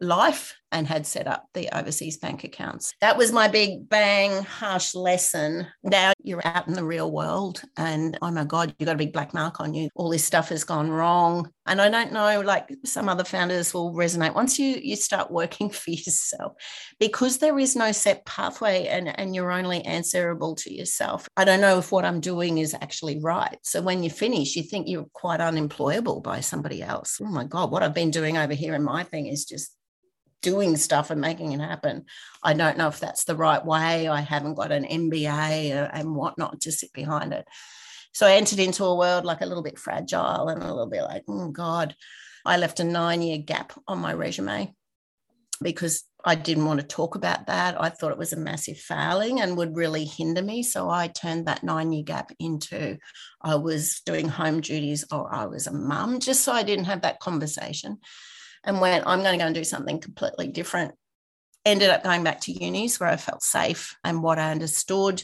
life 0.00 0.54
and 0.72 0.86
had 0.86 1.06
set 1.06 1.26
up 1.26 1.46
the 1.54 1.68
overseas 1.76 2.16
bank 2.16 2.44
accounts. 2.44 2.94
That 3.00 3.16
was 3.16 3.30
my 3.30 3.48
big 3.48 3.88
bang, 3.88 4.42
harsh 4.42 4.94
lesson. 4.94 5.66
Now 5.82 6.12
you're 6.22 6.46
out 6.46 6.66
in 6.66 6.74
the 6.74 6.84
real 6.84 7.10
world 7.10 7.62
and 7.76 8.18
oh 8.22 8.30
my 8.30 8.44
God, 8.44 8.74
you've 8.78 8.86
got 8.86 8.94
a 8.94 8.98
big 8.98 9.12
black 9.12 9.34
mark 9.34 9.60
on 9.60 9.74
you. 9.74 9.88
All 9.94 10.10
this 10.10 10.24
stuff 10.24 10.48
has 10.48 10.64
gone 10.64 10.90
wrong. 10.90 11.50
And 11.66 11.80
I 11.80 11.88
don't 11.88 12.12
know, 12.12 12.40
like 12.40 12.68
some 12.84 13.08
other 13.08 13.22
founders 13.22 13.72
will 13.72 13.94
resonate 13.94 14.34
once 14.34 14.58
you 14.58 14.80
you 14.82 14.96
start 14.96 15.30
working 15.30 15.70
for 15.70 15.90
yourself, 15.90 16.54
because 16.98 17.38
there 17.38 17.58
is 17.58 17.76
no 17.76 17.92
set 17.92 18.24
pathway 18.24 18.86
and, 18.86 19.08
and 19.18 19.34
you're 19.34 19.52
only 19.52 19.82
answerable 19.84 20.54
to 20.56 20.74
yourself. 20.74 21.28
I 21.36 21.44
don't 21.44 21.60
know 21.60 21.78
if 21.78 21.92
what 21.92 22.04
I'm 22.04 22.20
doing 22.20 22.58
is 22.58 22.74
actually 22.74 23.20
right. 23.20 23.58
So 23.62 23.80
when 23.82 24.02
you 24.02 24.10
finish, 24.10 24.56
you 24.56 24.62
think 24.62 24.88
you're 24.88 25.06
quite 25.12 25.40
unemployable 25.40 26.20
by 26.20 26.40
somebody 26.40 26.82
else. 26.82 27.20
Oh 27.22 27.26
my 27.26 27.44
God, 27.44 27.70
what 27.70 27.82
I've 27.82 27.94
been 27.94 28.10
doing 28.10 28.36
over 28.36 28.54
here 28.54 28.74
in 28.74 28.82
my 28.82 29.04
thing 29.04 29.26
is 29.26 29.44
just 29.44 29.76
doing 30.42 30.76
stuff 30.76 31.10
and 31.10 31.20
making 31.20 31.52
it 31.52 31.60
happen. 31.60 32.04
I 32.42 32.52
don't 32.52 32.76
know 32.76 32.88
if 32.88 33.00
that's 33.00 33.24
the 33.24 33.36
right 33.36 33.64
way. 33.64 34.08
I 34.08 34.20
haven't 34.20 34.54
got 34.54 34.72
an 34.72 34.84
MBA 34.84 35.76
uh, 35.76 35.90
and 35.92 36.14
whatnot 36.14 36.60
to 36.62 36.72
sit 36.72 36.92
behind 36.92 37.32
it. 37.32 37.46
So 38.12 38.26
I 38.26 38.34
entered 38.34 38.58
into 38.58 38.84
a 38.84 38.94
world 38.94 39.24
like 39.24 39.40
a 39.40 39.46
little 39.46 39.62
bit 39.62 39.78
fragile 39.78 40.48
and 40.48 40.62
a 40.62 40.68
little 40.68 40.90
bit 40.90 41.02
like, 41.02 41.24
oh 41.28 41.48
God, 41.48 41.96
I 42.44 42.58
left 42.58 42.80
a 42.80 42.84
nine 42.84 43.22
year 43.22 43.38
gap 43.38 43.72
on 43.88 44.00
my 44.00 44.12
resume 44.12 44.74
because 45.62 46.04
I 46.24 46.34
didn't 46.34 46.66
want 46.66 46.80
to 46.80 46.86
talk 46.86 47.14
about 47.14 47.46
that. 47.46 47.80
I 47.80 47.88
thought 47.88 48.12
it 48.12 48.18
was 48.18 48.32
a 48.32 48.38
massive 48.38 48.78
failing 48.78 49.40
and 49.40 49.56
would 49.56 49.76
really 49.76 50.04
hinder 50.04 50.42
me. 50.42 50.62
So 50.62 50.90
I 50.90 51.08
turned 51.08 51.46
that 51.46 51.64
nine 51.64 51.92
year 51.92 52.04
gap 52.04 52.32
into 52.38 52.98
I 53.40 53.54
was 53.56 54.02
doing 54.04 54.28
home 54.28 54.60
duties 54.60 55.04
or 55.10 55.32
I 55.32 55.46
was 55.46 55.66
a 55.66 55.72
mum, 55.72 56.20
just 56.20 56.42
so 56.42 56.52
I 56.52 56.64
didn't 56.64 56.84
have 56.86 57.02
that 57.02 57.20
conversation 57.20 57.98
and 58.64 58.80
went, 58.80 59.06
I'm 59.06 59.20
going 59.20 59.32
to 59.32 59.42
go 59.42 59.46
and 59.46 59.54
do 59.54 59.64
something 59.64 60.00
completely 60.00 60.48
different. 60.48 60.94
Ended 61.64 61.90
up 61.90 62.02
going 62.02 62.24
back 62.24 62.40
to 62.42 62.52
unis 62.52 62.98
where 62.98 63.08
I 63.08 63.16
felt 63.16 63.42
safe 63.42 63.96
and 64.04 64.22
what 64.22 64.38
I 64.38 64.50
understood. 64.50 65.22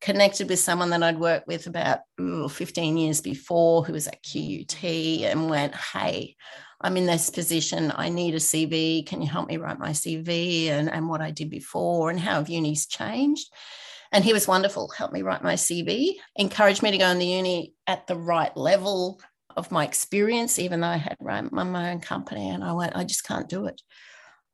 Connected 0.00 0.48
with 0.48 0.58
someone 0.58 0.90
that 0.90 1.02
I'd 1.02 1.18
worked 1.18 1.48
with 1.48 1.66
about 1.66 2.00
ooh, 2.20 2.48
15 2.48 2.96
years 2.96 3.20
before 3.20 3.84
who 3.84 3.92
was 3.92 4.06
at 4.06 4.22
QUT 4.22 4.84
and 4.84 5.50
went, 5.50 5.74
Hey, 5.74 6.36
I'm 6.80 6.96
in 6.96 7.06
this 7.06 7.30
position. 7.30 7.92
I 7.94 8.08
need 8.08 8.34
a 8.34 8.38
CV. 8.38 9.04
Can 9.04 9.20
you 9.20 9.28
help 9.28 9.48
me 9.48 9.56
write 9.56 9.80
my 9.80 9.90
CV 9.90 10.68
and, 10.68 10.88
and 10.90 11.08
what 11.08 11.20
I 11.20 11.32
did 11.32 11.50
before 11.50 12.10
and 12.10 12.20
how 12.20 12.34
have 12.34 12.48
unis 12.48 12.86
changed? 12.86 13.52
And 14.12 14.24
he 14.24 14.32
was 14.32 14.48
wonderful, 14.48 14.88
helped 14.88 15.12
me 15.12 15.22
write 15.22 15.42
my 15.42 15.54
CV, 15.54 16.14
encouraged 16.36 16.82
me 16.82 16.90
to 16.92 16.98
go 16.98 17.08
in 17.08 17.18
the 17.18 17.26
uni 17.26 17.74
at 17.86 18.06
the 18.06 18.16
right 18.16 18.56
level, 18.56 19.20
of 19.58 19.70
my 19.70 19.84
experience, 19.84 20.58
even 20.58 20.80
though 20.80 20.88
I 20.88 20.96
had 20.96 21.16
run 21.20 21.50
my 21.52 21.90
own 21.90 22.00
company, 22.00 22.48
and 22.48 22.64
I 22.64 22.72
went, 22.72 22.96
I 22.96 23.04
just 23.04 23.24
can't 23.24 23.48
do 23.48 23.66
it. 23.66 23.82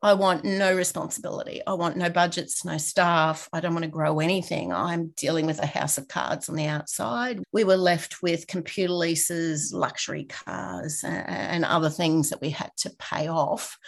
I 0.01 0.13
want 0.13 0.43
no 0.43 0.75
responsibility. 0.75 1.61
I 1.65 1.73
want 1.73 1.97
no 1.97 2.09
budgets, 2.09 2.63
no 2.63 2.77
staff. 2.77 3.49
I 3.51 3.59
don't 3.59 3.73
want 3.73 3.85
to 3.85 3.89
grow 3.89 4.19
anything. 4.19 4.71
I'm 4.71 5.13
dealing 5.17 5.47
with 5.47 5.57
a 5.59 5.65
house 5.65 5.97
of 5.97 6.07
cards 6.07 6.47
on 6.47 6.55
the 6.55 6.67
outside. 6.67 7.41
We 7.51 7.63
were 7.63 7.77
left 7.77 8.21
with 8.21 8.45
computer 8.45 8.93
leases, 8.93 9.73
luxury 9.73 10.25
cars, 10.25 11.03
and 11.03 11.65
other 11.65 11.89
things 11.89 12.29
that 12.29 12.41
we 12.41 12.51
had 12.51 12.71
to 12.79 12.91
pay 12.99 13.29
off. 13.29 13.79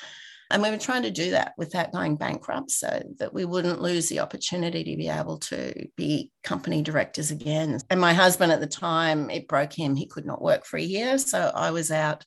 And 0.49 0.61
we 0.61 0.69
were 0.69 0.77
trying 0.77 1.03
to 1.03 1.11
do 1.11 1.31
that 1.31 1.53
without 1.57 1.91
going 1.91 2.15
bankrupt 2.15 2.71
so 2.71 3.01
that 3.19 3.33
we 3.33 3.45
wouldn't 3.45 3.81
lose 3.81 4.07
the 4.07 4.19
opportunity 4.19 4.83
to 4.83 4.95
be 4.95 5.09
able 5.09 5.39
to 5.39 5.87
be 5.95 6.31
company 6.43 6.81
directors 6.81 7.31
again. 7.31 7.79
And 7.89 7.99
my 7.99 8.13
husband 8.13 8.51
at 8.51 8.59
the 8.59 8.67
time, 8.67 9.29
it 9.29 9.47
broke 9.47 9.73
him. 9.73 9.95
He 9.95 10.07
could 10.07 10.25
not 10.25 10.41
work 10.41 10.65
for 10.65 10.77
a 10.77 10.81
year. 10.81 11.17
So 11.17 11.51
I 11.53 11.71
was 11.71 11.91
out 11.91 12.25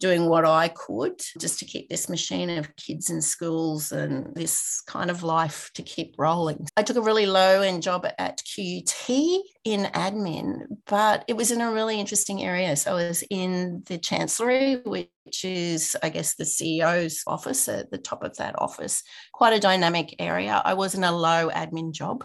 doing 0.00 0.28
what 0.28 0.44
I 0.44 0.68
could 0.68 1.20
just 1.38 1.58
to 1.58 1.64
keep 1.64 1.88
this 1.88 2.08
machine 2.08 2.50
of 2.50 2.74
kids 2.76 3.10
in 3.10 3.20
schools 3.20 3.92
and 3.92 4.34
this 4.34 4.80
kind 4.86 5.10
of 5.10 5.22
life 5.22 5.70
to 5.74 5.82
keep 5.82 6.14
rolling. 6.18 6.66
I 6.76 6.82
took 6.82 6.96
a 6.96 7.02
really 7.02 7.26
low 7.26 7.62
end 7.62 7.82
job 7.82 8.06
at 8.18 8.42
QUT 8.44 9.42
in 9.64 9.84
admin, 9.92 10.66
but 10.86 11.24
it 11.26 11.36
was 11.36 11.50
in 11.50 11.60
a 11.60 11.72
really 11.72 11.98
interesting 11.98 12.42
area. 12.42 12.76
So 12.76 12.92
I 12.92 13.08
was 13.08 13.22
in 13.30 13.82
the 13.86 13.98
Chancellery, 13.98 14.80
which 14.84 15.10
is, 15.44 15.96
I 16.02 16.10
guess, 16.10 16.34
the 16.34 16.44
CEO's 16.44 17.22
office 17.26 17.68
at 17.68 17.90
the 17.90 17.98
top 17.98 18.22
of 18.22 18.36
that 18.36 18.54
office, 18.58 19.02
quite 19.32 19.52
a 19.52 19.60
dynamic 19.60 20.14
area. 20.18 20.62
I 20.64 20.74
was 20.74 20.94
in 20.94 21.04
a 21.04 21.12
low 21.12 21.50
admin 21.50 21.92
job. 21.92 22.24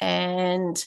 And 0.00 0.82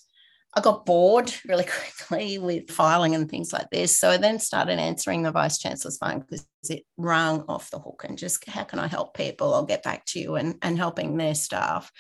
I 0.56 0.62
got 0.62 0.86
bored 0.86 1.34
really 1.48 1.64
quickly 1.98 2.38
with 2.38 2.70
filing 2.70 3.16
and 3.16 3.30
things 3.30 3.52
like 3.52 3.70
this. 3.72 3.98
So 3.98 4.10
I 4.10 4.18
then 4.18 4.40
started 4.40 4.80
answering 4.80 5.24
the 5.24 5.32
Vice 5.32 5.58
Chancellor's 5.58 5.98
phone 5.98 6.20
because 6.20 6.46
it 6.70 6.84
rang 6.98 7.44
off 7.48 7.72
the 7.72 7.80
hook 7.80 8.06
and 8.08 8.18
just, 8.18 8.48
how 8.48 8.64
can 8.64 8.80
I 8.80 8.88
help 8.88 9.16
people? 9.16 9.54
I'll 9.54 9.66
get 9.66 9.84
back 9.84 10.06
to 10.08 10.20
you 10.20 10.36
and, 10.36 10.56
and 10.62 10.78
helping 10.78 11.18
their 11.18 11.36
staff 11.36 11.92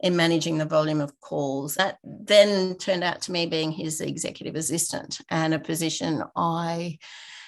in 0.00 0.14
managing 0.14 0.58
the 0.58 0.66
volume 0.66 1.00
of 1.00 1.18
calls. 1.20 1.76
That 1.76 1.98
then 2.04 2.76
turned 2.76 3.02
out 3.04 3.22
to 3.22 3.32
me 3.32 3.46
being 3.46 3.72
his 3.72 4.00
executive 4.00 4.54
assistant 4.54 5.20
and 5.30 5.54
a 5.54 5.58
position 5.58 6.22
I 6.36 6.98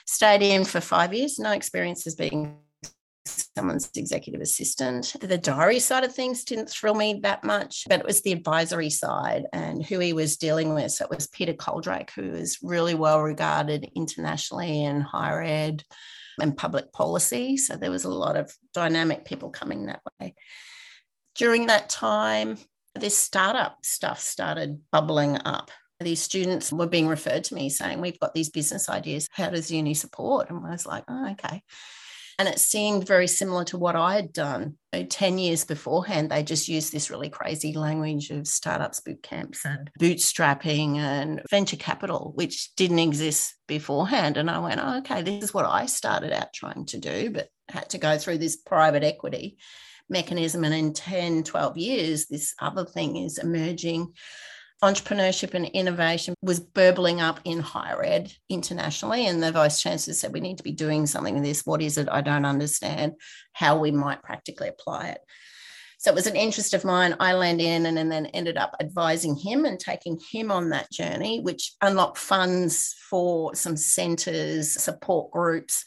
stayed 0.06 0.42
in 0.42 0.64
for 0.64 0.80
five 0.80 1.12
years, 1.12 1.38
no 1.38 1.52
experience 1.52 2.06
as 2.06 2.14
being 2.14 2.56
someone's 3.56 3.90
executive 3.96 4.40
assistant. 4.40 5.14
The 5.20 5.38
diary 5.38 5.78
side 5.78 6.04
of 6.04 6.14
things 6.14 6.44
didn't 6.44 6.70
thrill 6.70 6.94
me 6.94 7.20
that 7.22 7.44
much, 7.44 7.84
but 7.88 8.00
it 8.00 8.06
was 8.06 8.22
the 8.22 8.32
advisory 8.32 8.90
side 8.90 9.44
and 9.52 9.84
who 9.84 9.98
he 9.98 10.12
was 10.12 10.36
dealing 10.36 10.74
with. 10.74 10.92
So 10.92 11.04
it 11.04 11.10
was 11.10 11.26
Peter 11.28 11.54
Coaldrake, 11.54 12.10
who 12.10 12.22
is 12.22 12.58
really 12.62 12.94
well 12.94 13.20
regarded 13.20 13.90
internationally 13.94 14.84
in 14.84 15.00
higher 15.00 15.42
ed 15.42 15.84
and 16.40 16.56
public 16.56 16.92
policy. 16.92 17.56
So 17.56 17.76
there 17.76 17.90
was 17.90 18.04
a 18.04 18.10
lot 18.10 18.36
of 18.36 18.52
dynamic 18.74 19.24
people 19.24 19.50
coming 19.50 19.86
that 19.86 20.00
way. 20.20 20.34
During 21.34 21.66
that 21.66 21.88
time, 21.88 22.58
this 22.94 23.16
startup 23.16 23.78
stuff 23.84 24.20
started 24.20 24.80
bubbling 24.90 25.38
up 25.44 25.70
these 26.00 26.22
students 26.22 26.72
were 26.72 26.86
being 26.86 27.08
referred 27.08 27.44
to 27.44 27.54
me 27.54 27.68
saying, 27.68 28.00
We've 28.00 28.20
got 28.20 28.34
these 28.34 28.50
business 28.50 28.88
ideas. 28.88 29.28
How 29.32 29.50
does 29.50 29.70
uni 29.70 29.94
support? 29.94 30.48
And 30.50 30.64
I 30.64 30.70
was 30.70 30.86
like, 30.86 31.04
Oh, 31.08 31.30
okay. 31.32 31.62
And 32.38 32.48
it 32.48 32.60
seemed 32.60 33.04
very 33.04 33.26
similar 33.26 33.64
to 33.64 33.78
what 33.78 33.96
I 33.96 34.14
had 34.14 34.32
done 34.32 34.76
10 34.92 35.38
years 35.38 35.64
beforehand. 35.64 36.30
They 36.30 36.44
just 36.44 36.68
used 36.68 36.92
this 36.92 37.10
really 37.10 37.30
crazy 37.30 37.72
language 37.72 38.30
of 38.30 38.46
startups, 38.46 39.00
boot 39.00 39.24
camps, 39.24 39.64
and 39.64 39.90
bootstrapping 39.98 40.98
and 40.98 41.42
venture 41.50 41.76
capital, 41.76 42.32
which 42.36 42.74
didn't 42.76 43.00
exist 43.00 43.56
beforehand. 43.66 44.36
And 44.36 44.48
I 44.48 44.60
went, 44.60 44.80
oh, 44.80 44.98
okay, 44.98 45.22
this 45.22 45.42
is 45.42 45.52
what 45.52 45.66
I 45.66 45.86
started 45.86 46.32
out 46.32 46.52
trying 46.54 46.86
to 46.86 46.98
do, 46.98 47.30
but 47.30 47.48
had 47.68 47.88
to 47.90 47.98
go 47.98 48.16
through 48.18 48.38
this 48.38 48.56
private 48.56 49.02
equity 49.02 49.58
mechanism. 50.08 50.62
And 50.62 50.72
in 50.72 50.92
10, 50.92 51.42
12 51.42 51.76
years, 51.76 52.26
this 52.26 52.54
other 52.60 52.84
thing 52.84 53.16
is 53.16 53.38
emerging 53.38 54.14
entrepreneurship 54.82 55.54
and 55.54 55.66
innovation 55.66 56.34
was 56.42 56.60
burbling 56.60 57.20
up 57.20 57.40
in 57.44 57.58
higher 57.60 58.02
ed 58.02 58.32
internationally. 58.48 59.26
And 59.26 59.42
the 59.42 59.52
vice 59.52 59.82
chancellor 59.82 60.14
said, 60.14 60.32
We 60.32 60.40
need 60.40 60.58
to 60.58 60.62
be 60.62 60.72
doing 60.72 61.06
something 61.06 61.34
with 61.34 61.44
this. 61.44 61.66
What 61.66 61.82
is 61.82 61.98
it? 61.98 62.08
I 62.10 62.20
don't 62.20 62.44
understand 62.44 63.14
how 63.52 63.78
we 63.78 63.90
might 63.90 64.22
practically 64.22 64.68
apply 64.68 65.08
it. 65.08 65.20
So 66.00 66.12
it 66.12 66.14
was 66.14 66.28
an 66.28 66.36
interest 66.36 66.74
of 66.74 66.84
mine. 66.84 67.16
I 67.18 67.32
landed 67.32 67.64
in 67.64 67.86
and, 67.86 67.98
and 67.98 68.10
then 68.10 68.26
ended 68.26 68.56
up 68.56 68.76
advising 68.80 69.34
him 69.34 69.64
and 69.64 69.80
taking 69.80 70.20
him 70.30 70.52
on 70.52 70.68
that 70.68 70.92
journey, 70.92 71.40
which 71.40 71.72
unlocked 71.82 72.18
funds 72.18 72.94
for 73.10 73.52
some 73.56 73.76
centres, 73.76 74.72
support 74.80 75.32
groups, 75.32 75.84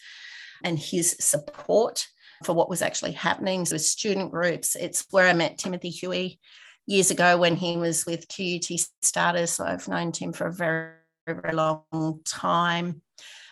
and 0.65 0.77
his 0.77 1.15
support 1.21 2.05
for 2.43 2.53
what 2.53 2.69
was 2.69 2.81
actually 2.81 3.13
happening. 3.13 3.63
So 3.65 3.77
student 3.77 4.31
groups. 4.31 4.75
It's 4.75 5.05
where 5.11 5.27
I 5.27 5.33
met 5.33 5.57
Timothy 5.57 5.89
Huey 5.89 6.39
years 6.85 7.11
ago 7.11 7.37
when 7.37 7.55
he 7.55 7.77
was 7.77 8.05
with 8.05 8.27
QUT 8.27 8.65
Starters. 9.01 9.59
I've 9.59 9.87
known 9.87 10.11
Tim 10.11 10.33
for 10.33 10.47
a 10.47 10.53
very 10.53 10.93
very 11.27 11.53
long 11.53 12.21
time. 12.25 13.01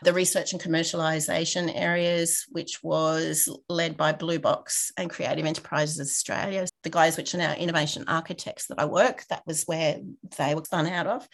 The 0.01 0.13
research 0.13 0.53
and 0.53 0.61
commercialisation 0.61 1.71
areas, 1.75 2.45
which 2.49 2.81
was 2.81 3.49
led 3.67 3.97
by 3.97 4.13
Blue 4.13 4.39
Box 4.39 4.91
and 4.97 5.09
Creative 5.09 5.45
Enterprises 5.45 5.99
Australia, 5.99 6.67
the 6.83 6.89
guys 6.89 7.17
which 7.17 7.35
are 7.35 7.39
now 7.39 7.53
innovation 7.53 8.05
architects 8.07 8.67
that 8.67 8.79
I 8.79 8.85
work, 8.85 9.25
that 9.29 9.43
was 9.45 9.63
where 9.65 9.99
they 10.37 10.55
were 10.55 10.63
spun 10.63 10.87
out 10.87 11.07
of. 11.07 11.27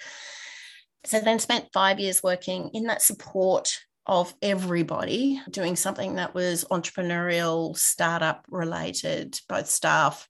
So 1.06 1.20
then 1.20 1.40
spent 1.40 1.70
five 1.74 2.00
years 2.00 2.24
working 2.24 2.72
in 2.74 2.86
that 2.86 3.04
support 3.04 3.72
of 4.08 4.34
everybody 4.42 5.40
doing 5.50 5.76
something 5.76 6.16
that 6.16 6.34
was 6.34 6.66
entrepreneurial, 6.72 7.78
startup 7.78 8.46
related, 8.50 9.40
both 9.48 9.68
staff 9.68 10.28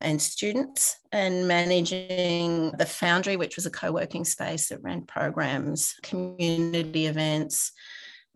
and 0.00 0.20
students, 0.20 0.96
and 1.12 1.48
managing 1.48 2.72
the 2.72 2.86
Foundry, 2.86 3.36
which 3.36 3.56
was 3.56 3.66
a 3.66 3.70
co 3.70 3.92
working 3.92 4.24
space 4.24 4.68
that 4.68 4.82
ran 4.82 5.02
programs, 5.02 5.94
community 6.02 7.06
events, 7.06 7.72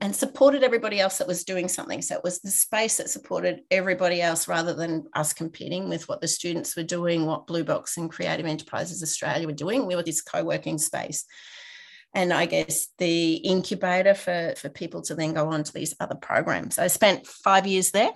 and 0.00 0.17
supported 0.17 0.62
everybody 0.62 0.99
else 0.99 1.19
that 1.19 1.26
was 1.26 1.45
doing 1.45 1.69
something. 1.69 2.00
So 2.00 2.17
it 2.17 2.25
was 2.25 2.40
the 2.40 2.50
space 2.50 2.97
that 2.97 3.11
supported 3.11 3.61
everybody 3.71 4.23
else 4.23 4.49
rather 4.49 4.73
than 4.73 5.05
us 5.14 5.35
competing 5.35 5.88
with 5.88 6.09
what 6.09 6.21
the 6.21 6.29
students 6.29 6.75
were 6.75 6.83
doing, 6.83 7.26
what 7.26 7.47
Blue 7.47 7.64
Box 7.64 7.99
and 7.99 8.11
Creative 8.11 8.47
Enterprises 8.47 9.02
Australia 9.02 9.47
were 9.47 9.52
doing. 9.52 9.87
We 9.87 9.97
were 9.97 10.02
this 10.02 10.23
co 10.23 10.43
working 10.43 10.79
space 10.79 11.26
and 12.14 12.33
I 12.33 12.47
guess 12.47 12.88
the 12.99 13.35
incubator 13.35 14.14
for, 14.14 14.55
for 14.57 14.69
people 14.69 15.02
to 15.02 15.14
then 15.14 15.35
go 15.35 15.49
on 15.49 15.62
to 15.62 15.73
these 15.73 15.95
other 16.00 16.17
programs. 16.17 16.79
I 16.79 16.88
spent 16.88 17.26
five 17.26 17.67
years 17.67 17.93
there. 17.93 18.11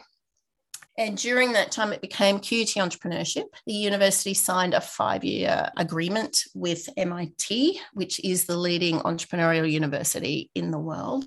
And 0.97 1.17
during 1.17 1.53
that 1.53 1.73
time, 1.73 1.93
it 1.93 2.01
became 2.01 2.39
QUT 2.39 2.75
Entrepreneurship. 2.77 3.47
The 3.67 3.73
university 3.73 4.33
signed 4.33 4.75
a 4.75 4.81
five 4.81 5.25
year 5.25 5.69
agreement 5.77 6.45
with 6.55 6.89
MIT, 6.97 7.81
which 7.95 8.21
is 8.25 8.45
the 8.45 8.57
leading 8.57 9.01
entrepreneurial 9.01 9.71
university 9.71 10.51
in 10.55 10.71
the 10.71 10.79
world, 10.79 11.27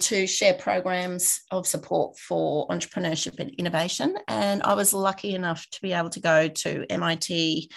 to 0.00 0.26
share 0.26 0.54
programs 0.54 1.42
of 1.52 1.68
support 1.68 2.18
for 2.18 2.66
entrepreneurship 2.68 3.38
and 3.38 3.50
innovation. 3.50 4.16
And 4.26 4.62
I 4.64 4.74
was 4.74 4.92
lucky 4.92 5.34
enough 5.36 5.68
to 5.70 5.82
be 5.82 5.92
able 5.92 6.10
to 6.10 6.20
go 6.20 6.48
to 6.48 6.86
MIT 6.90 7.70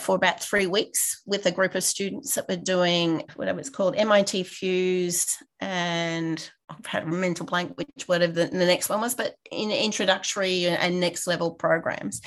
for 0.00 0.16
about 0.16 0.42
three 0.42 0.66
weeks 0.66 1.22
with 1.26 1.46
a 1.46 1.50
group 1.50 1.74
of 1.74 1.84
students 1.84 2.34
that 2.34 2.48
were 2.48 2.56
doing 2.56 3.24
whatever 3.36 3.60
it's 3.60 3.70
called 3.70 3.96
MIT 3.96 4.44
Fuse 4.44 5.36
and 5.60 6.50
I've 6.68 6.86
had 6.86 7.02
a 7.04 7.06
mental 7.06 7.46
blank 7.46 7.76
which 7.76 7.88
whatever 8.06 8.32
the, 8.32 8.46
the 8.46 8.66
next 8.66 8.88
one 8.88 9.00
was, 9.00 9.14
but 9.14 9.34
in 9.50 9.70
introductory 9.70 10.66
and 10.66 11.00
next 11.00 11.26
level 11.26 11.52
programs. 11.52 12.20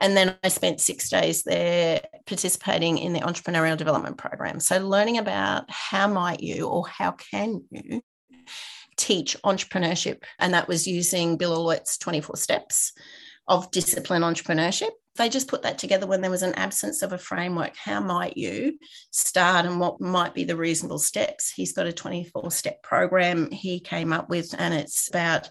And 0.00 0.16
then 0.16 0.36
I 0.42 0.48
spent 0.48 0.80
six 0.80 1.10
days 1.10 1.42
there 1.42 2.02
participating 2.26 2.98
in 2.98 3.12
the 3.12 3.20
entrepreneurial 3.20 3.76
development 3.76 4.18
program. 4.18 4.58
So 4.58 4.78
learning 4.78 5.18
about 5.18 5.64
how 5.68 6.08
might 6.08 6.40
you 6.40 6.66
or 6.66 6.86
how 6.88 7.12
can 7.12 7.64
you 7.70 8.02
teach 8.96 9.36
entrepreneurship. 9.44 10.22
And 10.38 10.54
that 10.54 10.68
was 10.68 10.86
using 10.86 11.36
Bill 11.36 11.54
Aulet's 11.54 11.98
24 11.98 12.36
steps 12.36 12.92
of 13.48 13.70
discipline 13.70 14.22
entrepreneurship 14.22 14.90
they 15.16 15.28
just 15.28 15.48
put 15.48 15.62
that 15.62 15.78
together 15.78 16.06
when 16.06 16.22
there 16.22 16.30
was 16.30 16.42
an 16.42 16.54
absence 16.54 17.02
of 17.02 17.12
a 17.12 17.18
framework. 17.18 17.76
How 17.76 18.00
might 18.00 18.36
you 18.36 18.78
start 19.10 19.66
and 19.66 19.78
what 19.78 20.00
might 20.00 20.34
be 20.34 20.44
the 20.44 20.56
reasonable 20.56 20.98
steps? 20.98 21.50
He's 21.50 21.72
got 21.72 21.86
a 21.86 21.92
24 21.92 22.50
step 22.50 22.82
program 22.82 23.50
he 23.50 23.78
came 23.78 24.12
up 24.12 24.30
with, 24.30 24.54
and 24.56 24.72
it's 24.72 25.08
about 25.08 25.50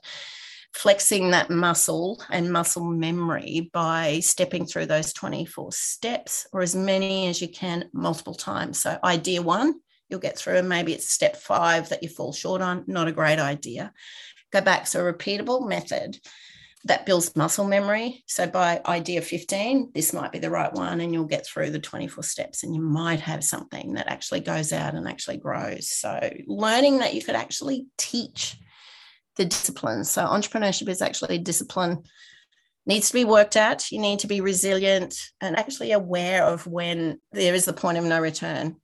flexing 0.73 1.31
that 1.31 1.49
muscle 1.49 2.23
and 2.29 2.51
muscle 2.51 2.85
memory 2.85 3.69
by 3.73 4.19
stepping 4.21 4.65
through 4.65 4.85
those 4.85 5.13
24 5.13 5.71
steps 5.73 6.47
or 6.53 6.61
as 6.61 6.75
many 6.75 7.27
as 7.27 7.41
you 7.41 7.47
can 7.47 7.89
multiple 7.93 8.33
times. 8.33 8.79
So, 8.79 8.97
idea 9.03 9.41
one, 9.41 9.75
you'll 10.09 10.19
get 10.19 10.37
through, 10.37 10.57
and 10.57 10.69
maybe 10.69 10.93
it's 10.93 11.09
step 11.09 11.35
five 11.35 11.89
that 11.89 12.01
you 12.01 12.09
fall 12.09 12.33
short 12.33 12.61
on. 12.61 12.83
Not 12.87 13.07
a 13.07 13.13
great 13.13 13.39
idea. 13.39 13.93
Go 14.51 14.61
back. 14.61 14.87
So, 14.87 15.05
a 15.05 15.13
repeatable 15.13 15.67
method 15.67 16.17
that 16.85 17.05
builds 17.05 17.35
muscle 17.35 17.65
memory. 17.65 18.23
So 18.27 18.47
by 18.47 18.81
idea 18.85 19.21
15, 19.21 19.91
this 19.93 20.13
might 20.13 20.31
be 20.31 20.39
the 20.39 20.49
right 20.49 20.73
one, 20.73 21.01
and 21.01 21.13
you'll 21.13 21.25
get 21.25 21.45
through 21.45 21.71
the 21.71 21.79
24 21.79 22.23
steps 22.23 22.63
and 22.63 22.73
you 22.73 22.81
might 22.81 23.19
have 23.19 23.43
something 23.43 23.93
that 23.93 24.07
actually 24.07 24.39
goes 24.39 24.73
out 24.73 24.95
and 24.95 25.07
actually 25.07 25.37
grows. 25.37 25.89
So 25.89 26.31
learning 26.47 26.99
that 26.99 27.13
you 27.13 27.21
could 27.21 27.35
actually 27.35 27.87
teach 27.97 28.57
the 29.37 29.45
disciplines. 29.45 30.09
So 30.09 30.23
entrepreneurship 30.25 30.89
is 30.89 31.01
actually 31.01 31.35
a 31.35 31.39
discipline 31.39 32.03
needs 32.85 33.09
to 33.09 33.13
be 33.13 33.25
worked 33.25 33.55
at. 33.55 33.91
You 33.91 33.99
need 33.99 34.19
to 34.19 34.27
be 34.27 34.41
resilient 34.41 35.15
and 35.39 35.57
actually 35.57 35.91
aware 35.91 36.43
of 36.43 36.65
when 36.67 37.19
there 37.31 37.53
is 37.53 37.65
the 37.65 37.73
point 37.73 37.97
of 37.97 38.03
no 38.03 38.19
return 38.19 38.77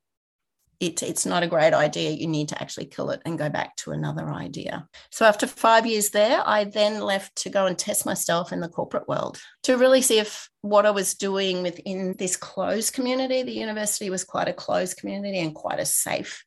it, 0.79 1.01
it's 1.01 1.25
not 1.25 1.43
a 1.43 1.47
great 1.47 1.73
idea. 1.73 2.11
You 2.11 2.27
need 2.27 2.49
to 2.49 2.61
actually 2.61 2.85
kill 2.85 3.09
it 3.09 3.21
and 3.25 3.37
go 3.37 3.49
back 3.49 3.75
to 3.77 3.91
another 3.91 4.29
idea. 4.29 4.87
So 5.11 5.25
after 5.25 5.47
five 5.47 5.85
years 5.85 6.11
there, 6.11 6.41
I 6.45 6.65
then 6.65 7.01
left 7.01 7.35
to 7.37 7.49
go 7.49 7.65
and 7.65 7.77
test 7.77 8.05
myself 8.05 8.51
in 8.51 8.59
the 8.59 8.69
corporate 8.69 9.07
world 9.07 9.39
to 9.63 9.77
really 9.77 10.01
see 10.01 10.19
if 10.19 10.49
what 10.61 10.85
I 10.85 10.91
was 10.91 11.15
doing 11.15 11.63
within 11.63 12.15
this 12.19 12.35
closed 12.35 12.93
community, 12.93 13.41
the 13.41 13.51
university 13.51 14.09
was 14.09 14.23
quite 14.23 14.47
a 14.47 14.53
closed 14.53 14.97
community 14.97 15.39
and 15.39 15.55
quite 15.55 15.79
a 15.79 15.85
safe 15.85 16.43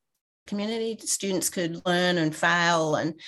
community. 0.46 0.96
Students 1.00 1.48
could 1.48 1.80
learn 1.86 2.18
and 2.18 2.34
fail, 2.34 2.96
and 2.96 3.18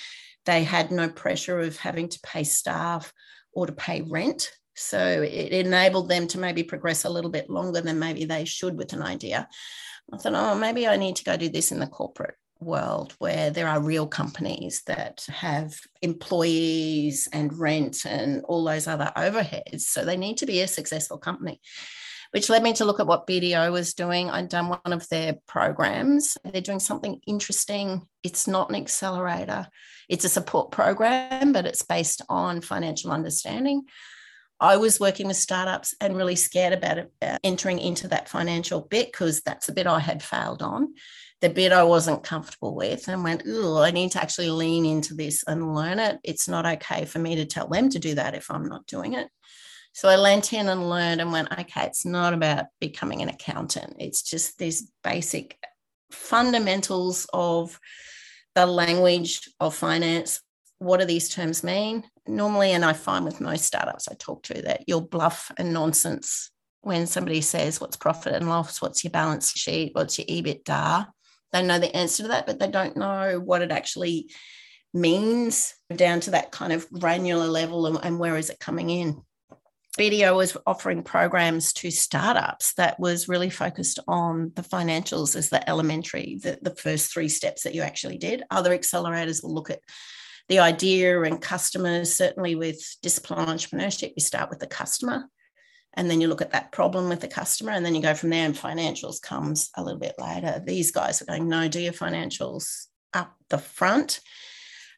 they 0.45 0.63
had 0.63 0.91
no 0.91 1.09
pressure 1.09 1.59
of 1.59 1.77
having 1.77 2.09
to 2.09 2.19
pay 2.21 2.43
staff 2.43 3.11
or 3.53 3.65
to 3.65 3.73
pay 3.73 4.01
rent. 4.01 4.51
So 4.75 5.21
it 5.21 5.51
enabled 5.53 6.09
them 6.09 6.27
to 6.29 6.39
maybe 6.39 6.63
progress 6.63 7.05
a 7.05 7.09
little 7.09 7.29
bit 7.29 7.49
longer 7.49 7.81
than 7.81 7.99
maybe 7.99 8.25
they 8.25 8.45
should 8.45 8.77
with 8.77 8.93
an 8.93 9.03
idea. 9.03 9.47
I 10.11 10.17
thought, 10.17 10.33
oh, 10.35 10.55
maybe 10.55 10.87
I 10.87 10.97
need 10.97 11.15
to 11.17 11.23
go 11.23 11.37
do 11.37 11.49
this 11.49 11.71
in 11.71 11.79
the 11.79 11.87
corporate 11.87 12.35
world 12.59 13.13
where 13.19 13.49
there 13.51 13.67
are 13.67 13.81
real 13.81 14.07
companies 14.07 14.81
that 14.87 15.25
have 15.29 15.75
employees 16.01 17.27
and 17.31 17.57
rent 17.57 18.05
and 18.05 18.43
all 18.45 18.63
those 18.63 18.87
other 18.87 19.11
overheads. 19.15 19.81
So 19.81 20.03
they 20.03 20.17
need 20.17 20.37
to 20.37 20.45
be 20.45 20.61
a 20.61 20.67
successful 20.67 21.17
company, 21.17 21.59
which 22.31 22.49
led 22.49 22.63
me 22.63 22.73
to 22.73 22.85
look 22.85 22.99
at 22.99 23.07
what 23.07 23.27
BDO 23.27 23.71
was 23.71 23.93
doing. 23.93 24.29
I'd 24.29 24.49
done 24.49 24.69
one 24.69 24.93
of 24.93 25.07
their 25.09 25.35
programs. 25.47 26.37
They're 26.43 26.61
doing 26.61 26.79
something 26.79 27.19
interesting. 27.27 28.07
It's 28.23 28.47
not 28.47 28.69
an 28.69 28.75
accelerator, 28.75 29.67
it's 30.09 30.25
a 30.25 30.29
support 30.29 30.71
program, 30.71 31.53
but 31.53 31.65
it's 31.65 31.83
based 31.83 32.21
on 32.29 32.61
financial 32.61 33.11
understanding. 33.11 33.83
I 34.63 34.77
was 34.77 34.97
working 34.97 35.27
with 35.27 35.35
startups 35.35 35.93
and 35.99 36.15
really 36.15 36.37
scared 36.37 36.71
about 36.71 36.97
it, 36.97 37.11
uh, 37.21 37.37
entering 37.43 37.79
into 37.79 38.07
that 38.07 38.29
financial 38.29 38.79
bit 38.79 39.11
because 39.11 39.41
that's 39.41 39.67
the 39.67 39.73
bit 39.73 39.87
I 39.87 39.99
had 39.99 40.23
failed 40.23 40.61
on, 40.61 40.93
the 41.41 41.49
bit 41.49 41.73
I 41.73 41.83
wasn't 41.83 42.23
comfortable 42.23 42.73
with, 42.73 43.09
and 43.09 43.25
went, 43.25 43.43
oh, 43.45 43.81
I 43.81 43.91
need 43.91 44.13
to 44.13 44.21
actually 44.21 44.49
lean 44.49 44.85
into 44.85 45.15
this 45.15 45.43
and 45.45 45.75
learn 45.75 45.99
it. 45.99 46.17
It's 46.23 46.47
not 46.47 46.65
okay 46.65 47.03
for 47.03 47.19
me 47.19 47.35
to 47.35 47.45
tell 47.45 47.67
them 47.67 47.89
to 47.89 47.99
do 47.99 48.15
that 48.15 48.35
if 48.35 48.49
I'm 48.49 48.65
not 48.69 48.87
doing 48.87 49.15
it. 49.15 49.27
So 49.91 50.07
I 50.07 50.15
leant 50.15 50.53
in 50.53 50.69
and 50.69 50.89
learned 50.89 51.19
and 51.19 51.33
went, 51.33 51.51
okay, 51.51 51.83
it's 51.83 52.05
not 52.05 52.33
about 52.33 52.67
becoming 52.79 53.21
an 53.21 53.27
accountant. 53.27 53.97
It's 53.99 54.21
just 54.21 54.57
these 54.57 54.89
basic 55.03 55.57
fundamentals 56.09 57.27
of 57.33 57.77
the 58.55 58.65
language 58.65 59.41
of 59.59 59.75
finance. 59.75 60.39
What 60.83 60.99
do 60.99 61.05
these 61.05 61.29
terms 61.29 61.63
mean? 61.63 62.03
normally, 62.27 62.71
and 62.71 62.85
I 62.85 62.93
find 62.93 63.25
with 63.25 63.41
most 63.41 63.65
startups 63.65 64.07
I 64.07 64.15
talk 64.17 64.43
to 64.43 64.61
that 64.63 64.83
you'll 64.87 65.01
bluff 65.01 65.51
and 65.57 65.73
nonsense 65.73 66.51
when 66.81 67.07
somebody 67.07 67.41
says, 67.41 67.79
What's 67.79 67.97
profit 67.97 68.33
and 68.33 68.49
loss? 68.49 68.81
What's 68.81 69.03
your 69.03 69.11
balance 69.11 69.51
sheet? 69.51 69.91
What's 69.93 70.17
your 70.17 70.27
EBITDA? 70.27 71.07
They 71.51 71.63
know 71.63 71.79
the 71.79 71.95
answer 71.95 72.23
to 72.23 72.29
that, 72.29 72.45
but 72.45 72.59
they 72.59 72.67
don't 72.67 72.97
know 72.97 73.39
what 73.43 73.61
it 73.61 73.71
actually 73.71 74.31
means 74.93 75.73
down 75.95 76.19
to 76.21 76.31
that 76.31 76.51
kind 76.51 76.73
of 76.73 76.89
granular 76.91 77.47
level 77.47 77.85
and, 77.87 77.99
and 78.03 78.19
where 78.19 78.37
is 78.37 78.49
it 78.49 78.59
coming 78.59 78.89
in. 78.89 79.21
BDO 79.97 80.35
was 80.35 80.57
offering 80.65 81.03
programs 81.03 81.71
to 81.73 81.91
startups 81.91 82.73
that 82.75 82.99
was 82.99 83.29
really 83.29 83.51
focused 83.51 83.99
on 84.07 84.51
the 84.55 84.63
financials 84.63 85.35
as 85.35 85.49
the 85.49 85.67
elementary, 85.69 86.39
the, 86.41 86.57
the 86.63 86.73
first 86.75 87.13
three 87.13 87.29
steps 87.29 87.61
that 87.61 87.75
you 87.75 87.83
actually 87.83 88.17
did. 88.17 88.41
Other 88.49 88.75
accelerators 88.75 89.43
will 89.43 89.53
look 89.53 89.69
at 89.69 89.81
the 90.49 90.59
idea 90.59 91.21
and 91.21 91.41
customers, 91.41 92.15
certainly 92.15 92.55
with 92.55 92.79
discipline 93.01 93.47
entrepreneurship, 93.47 94.13
you 94.15 94.21
start 94.21 94.49
with 94.49 94.59
the 94.59 94.67
customer 94.67 95.25
and 95.95 96.09
then 96.09 96.21
you 96.21 96.27
look 96.27 96.41
at 96.41 96.51
that 96.51 96.71
problem 96.71 97.09
with 97.09 97.21
the 97.21 97.27
customer 97.27 97.71
and 97.71 97.85
then 97.85 97.95
you 97.95 98.01
go 98.01 98.13
from 98.13 98.29
there 98.29 98.45
and 98.45 98.55
financials 98.55 99.21
comes 99.21 99.69
a 99.77 99.83
little 99.83 99.99
bit 99.99 100.15
later. 100.17 100.61
These 100.65 100.91
guys 100.91 101.21
are 101.21 101.25
going, 101.25 101.47
no, 101.47 101.67
do 101.67 101.79
your 101.79 101.93
financials 101.93 102.87
up 103.13 103.35
the 103.49 103.57
front 103.57 104.19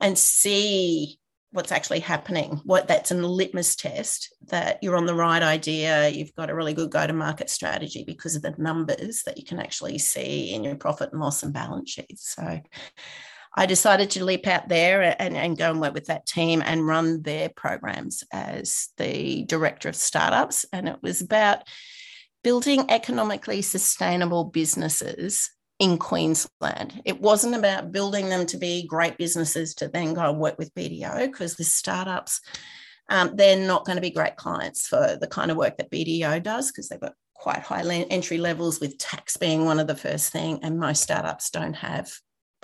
and 0.02 0.18
see 0.18 1.20
what's 1.52 1.72
actually 1.72 2.02
happening 2.02 2.60
what 2.66 2.86
that's 2.88 3.12
a 3.12 3.16
litmus 3.16 3.78
test 3.78 4.34
that 4.48 4.78
you're 4.82 4.98
on 4.98 5.06
the 5.06 5.16
right 5.16 5.42
idea 5.42 6.10
you've 6.10 6.36
got 6.36 6.50
a 6.50 6.56
really 6.56 6.74
good 6.74 6.92
go 6.92 7.08
to 7.08 7.14
market 7.14 7.50
strategy 7.50 8.04
because 8.06 8.36
of 8.36 8.42
the 8.42 8.54
numbers 8.58 9.24
that 9.24 9.38
you 9.38 9.46
can 9.46 9.58
actually 9.58 9.98
see 9.98 10.54
in 10.54 10.66
your 10.66 10.76
profit 10.76 11.14
and 11.14 11.22
loss 11.22 11.44
and 11.44 11.54
balance 11.54 11.90
sheets 11.92 12.36
so 12.36 12.60
I 13.56 13.66
decided 13.66 14.12
to 14.12 14.26
leap 14.26 14.48
out 14.48 14.68
there 14.68 15.02
and, 15.20 15.36
and 15.36 15.58
go 15.58 15.72
and 15.72 15.80
work 15.80 15.94
with 15.94 16.08
that 16.08 16.26
team 16.26 16.62
and 16.64 16.86
run 16.86 17.22
their 17.22 17.50
programs 17.50 18.24
as 18.32 18.90
the 18.98 19.46
director 19.46 19.88
of 19.88 19.96
startups. 19.96 20.66
And 20.74 20.90
it 20.90 20.98
was 21.02 21.22
about 21.22 21.60
building 22.44 22.86
economically 22.90 23.62
sustainable 23.62 24.44
businesses 24.44 25.50
in 25.80 25.98
Queensland. 25.98 27.02
It 27.06 27.22
wasn't 27.22 27.56
about 27.56 27.92
building 27.92 28.30
them 28.30 28.46
to 28.48 28.58
be 28.58 28.86
great 28.88 29.18
businesses 29.18 29.74
to 29.76 29.88
then 29.88 30.14
go 30.14 30.30
and 30.30 30.40
work 30.40 30.58
with 30.58 30.74
BDO 30.76 31.32
because 31.32 31.56
the 31.56 31.64
startups, 31.64 32.42
um, 33.10 33.36
they're 33.36 33.68
not 33.68 33.86
going 33.86 33.98
to 33.98 34.02
be 34.02 34.12
great 34.12 34.36
clients 34.36 34.88
for 34.88 35.18
the 35.20 35.28
kind 35.28 35.50
of 35.50 35.58
work 35.58 35.78
that 35.78 35.92
BDO 35.92 36.44
does 36.44 36.72
because 36.72 36.90
they've 36.90 37.00
got 37.00 37.14
quite 37.34 37.60
high 37.60 37.84
entry 37.84 38.38
levels 38.38 38.80
with 38.80 38.98
tax 38.98 39.38
being 39.38 39.66
one 39.66 39.80
of 39.80 39.88
the 39.88 39.96
first 39.96 40.32
thing 40.32 40.60
and 40.64 40.80
most 40.80 41.04
startups 41.04 41.50
don't 41.50 41.74
have 41.76 42.12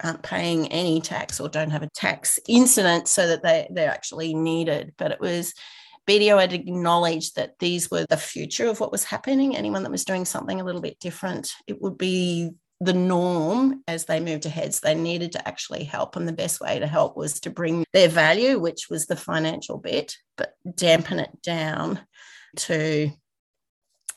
aren't 0.03 0.23
paying 0.23 0.67
any 0.71 1.01
tax 1.01 1.39
or 1.39 1.49
don't 1.49 1.71
have 1.71 1.83
a 1.83 1.89
tax 1.89 2.39
incident 2.47 3.07
so 3.07 3.27
that 3.27 3.43
they, 3.43 3.67
they're 3.71 3.89
actually 3.89 4.33
needed 4.33 4.93
but 4.97 5.11
it 5.11 5.19
was 5.19 5.53
BDO 6.07 6.39
had 6.39 6.53
acknowledged 6.53 7.35
that 7.35 7.59
these 7.59 7.91
were 7.91 8.05
the 8.09 8.17
future 8.17 8.67
of 8.67 8.79
what 8.79 8.91
was 8.91 9.03
happening. 9.03 9.55
Anyone 9.55 9.83
that 9.83 9.91
was 9.91 10.03
doing 10.03 10.25
something 10.25 10.59
a 10.59 10.63
little 10.63 10.81
bit 10.81 10.99
different, 10.99 11.51
it 11.67 11.81
would 11.81 11.97
be 11.97 12.51
the 12.79 12.93
norm 12.93 13.83
as 13.87 14.05
they 14.05 14.19
moved 14.19 14.45
ahead. 14.45 14.73
So 14.73 14.79
they 14.83 14.95
needed 14.95 15.31
to 15.33 15.47
actually 15.47 15.83
help. 15.83 16.15
And 16.15 16.27
the 16.27 16.33
best 16.33 16.59
way 16.59 16.79
to 16.79 16.87
help 16.87 17.15
was 17.15 17.39
to 17.41 17.51
bring 17.51 17.85
their 17.93 18.09
value, 18.09 18.59
which 18.59 18.89
was 18.89 19.05
the 19.05 19.15
financial 19.15 19.77
bit, 19.77 20.17
but 20.35 20.55
dampen 20.75 21.19
it 21.19 21.41
down 21.43 21.99
to 22.57 23.11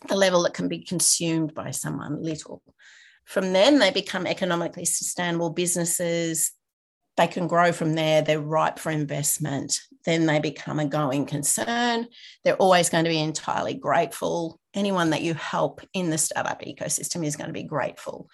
the 0.09 0.17
level 0.17 0.43
that 0.43 0.55
can 0.55 0.69
be 0.69 0.81
consumed 0.81 1.55
by 1.55 1.71
someone 1.71 2.23
little. 2.23 2.63
From 3.25 3.53
then, 3.53 3.79
they 3.79 3.91
become 3.91 4.27
economically 4.27 4.85
sustainable 4.85 5.51
businesses. 5.51 6.53
They 7.17 7.27
can 7.27 7.47
grow 7.47 7.73
from 7.73 7.95
there. 7.95 8.23
They're 8.23 8.41
ripe 8.41 8.79
for 8.79 8.91
investment. 8.91 9.81
Then 10.05 10.27
they 10.27 10.41
become 10.41 10.79
a 10.79 10.85
going 10.85 11.27
concern. 11.27 12.09
They're 12.43 12.57
always 12.57 12.91
going 12.91 13.05
to 13.05 13.11
be 13.11 13.21
entirely 13.21 13.75
grateful. 13.75 14.61
Anyone 14.75 15.11
that 15.11 15.23
you 15.23 15.35
help 15.35 15.81
in 15.93 16.11
the 16.11 16.19
startup 16.19 16.63
ecosystem 16.63 17.25
is 17.25 17.37
going 17.37 17.49
to 17.49 17.55
be 17.55 17.63
grateful 17.63 18.29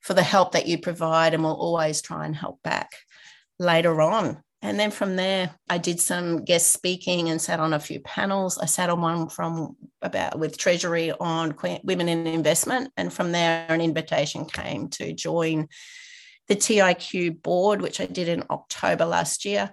for 0.00 0.14
the 0.14 0.22
help 0.22 0.52
that 0.52 0.66
you 0.66 0.78
provide 0.78 1.34
and 1.34 1.42
will 1.42 1.52
always 1.52 2.02
try 2.02 2.26
and 2.26 2.34
help 2.34 2.62
back 2.62 2.90
later 3.58 4.02
on 4.02 4.42
and 4.64 4.80
then 4.80 4.90
from 4.90 5.16
there, 5.16 5.54
I 5.68 5.76
did 5.76 6.00
some 6.00 6.42
guest 6.42 6.72
speaking 6.72 7.28
and 7.28 7.38
sat 7.38 7.60
on 7.60 7.74
a 7.74 7.78
few 7.78 8.00
panels. 8.00 8.56
I 8.56 8.64
sat 8.64 8.88
on 8.88 9.02
one 9.02 9.28
from 9.28 9.76
about 10.00 10.38
with 10.38 10.56
Treasury 10.56 11.12
on 11.12 11.54
women 11.84 12.08
in 12.08 12.26
investment. 12.26 12.90
And 12.96 13.12
from 13.12 13.32
there, 13.32 13.66
an 13.68 13.82
invitation 13.82 14.46
came 14.46 14.88
to 14.88 15.12
join 15.12 15.68
the 16.48 16.56
TIQ 16.56 17.42
board, 17.42 17.82
which 17.82 18.00
I 18.00 18.06
did 18.06 18.26
in 18.26 18.42
October 18.48 19.04
last 19.04 19.44
year. 19.44 19.70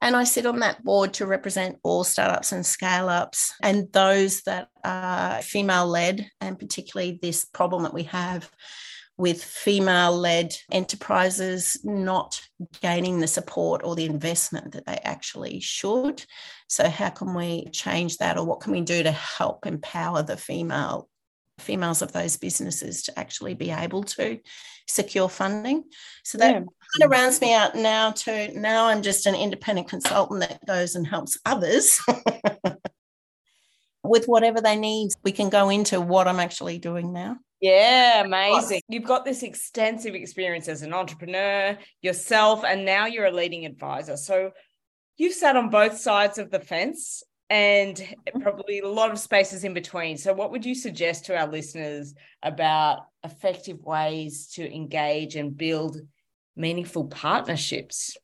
And 0.00 0.14
I 0.14 0.22
sit 0.22 0.46
on 0.46 0.60
that 0.60 0.84
board 0.84 1.14
to 1.14 1.26
represent 1.26 1.78
all 1.82 2.04
startups 2.04 2.52
and 2.52 2.64
scale 2.64 3.08
ups 3.08 3.52
and 3.64 3.92
those 3.92 4.42
that 4.42 4.68
are 4.84 5.42
female 5.42 5.88
led, 5.88 6.30
and 6.40 6.56
particularly 6.56 7.18
this 7.20 7.44
problem 7.44 7.82
that 7.82 7.92
we 7.92 8.04
have 8.04 8.48
with 9.20 9.44
female 9.44 10.16
led 10.16 10.56
enterprises 10.72 11.78
not 11.84 12.40
gaining 12.80 13.20
the 13.20 13.26
support 13.26 13.82
or 13.84 13.94
the 13.94 14.06
investment 14.06 14.72
that 14.72 14.86
they 14.86 14.98
actually 15.04 15.60
should. 15.60 16.24
So, 16.68 16.88
how 16.88 17.10
can 17.10 17.34
we 17.34 17.66
change 17.66 18.16
that, 18.16 18.38
or 18.38 18.46
what 18.46 18.60
can 18.60 18.72
we 18.72 18.80
do 18.80 19.02
to 19.02 19.12
help 19.12 19.66
empower 19.66 20.22
the 20.22 20.36
female? 20.36 21.08
females 21.58 22.00
of 22.00 22.12
those 22.12 22.38
businesses 22.38 23.02
to 23.02 23.18
actually 23.18 23.52
be 23.52 23.70
able 23.70 24.02
to 24.02 24.40
secure 24.88 25.28
funding 25.28 25.84
so 26.24 26.38
that 26.38 26.54
yeah. 26.54 26.60
kind 26.60 27.04
of 27.04 27.10
rounds 27.10 27.38
me 27.42 27.52
out 27.52 27.74
now 27.74 28.10
to 28.10 28.50
now 28.58 28.86
i'm 28.86 29.02
just 29.02 29.26
an 29.26 29.34
independent 29.34 29.86
consultant 29.86 30.40
that 30.40 30.64
goes 30.64 30.94
and 30.94 31.06
helps 31.06 31.38
others 31.44 32.00
with 34.02 34.24
whatever 34.24 34.62
they 34.62 34.74
need 34.74 35.10
we 35.22 35.32
can 35.32 35.50
go 35.50 35.68
into 35.68 36.00
what 36.00 36.26
i'm 36.26 36.40
actually 36.40 36.78
doing 36.78 37.12
now 37.12 37.36
yeah, 37.60 38.24
amazing. 38.24 38.80
You've 38.88 39.04
got 39.04 39.24
this 39.24 39.42
extensive 39.42 40.14
experience 40.14 40.68
as 40.68 40.82
an 40.82 40.94
entrepreneur 40.94 41.78
yourself, 42.00 42.64
and 42.64 42.84
now 42.84 43.06
you're 43.06 43.26
a 43.26 43.30
leading 43.30 43.66
advisor. 43.66 44.16
So 44.16 44.52
you've 45.18 45.34
sat 45.34 45.56
on 45.56 45.68
both 45.68 45.98
sides 45.98 46.38
of 46.38 46.50
the 46.50 46.60
fence 46.60 47.22
and 47.50 47.96
mm-hmm. 47.96 48.40
probably 48.40 48.78
a 48.78 48.88
lot 48.88 49.10
of 49.10 49.18
spaces 49.18 49.64
in 49.64 49.74
between. 49.74 50.16
So, 50.16 50.32
what 50.32 50.52
would 50.52 50.64
you 50.64 50.74
suggest 50.74 51.26
to 51.26 51.36
our 51.36 51.48
listeners 51.48 52.14
about 52.42 53.00
effective 53.24 53.82
ways 53.82 54.46
to 54.54 54.74
engage 54.74 55.36
and 55.36 55.56
build 55.56 55.98
meaningful 56.56 57.08
partnerships? 57.08 58.16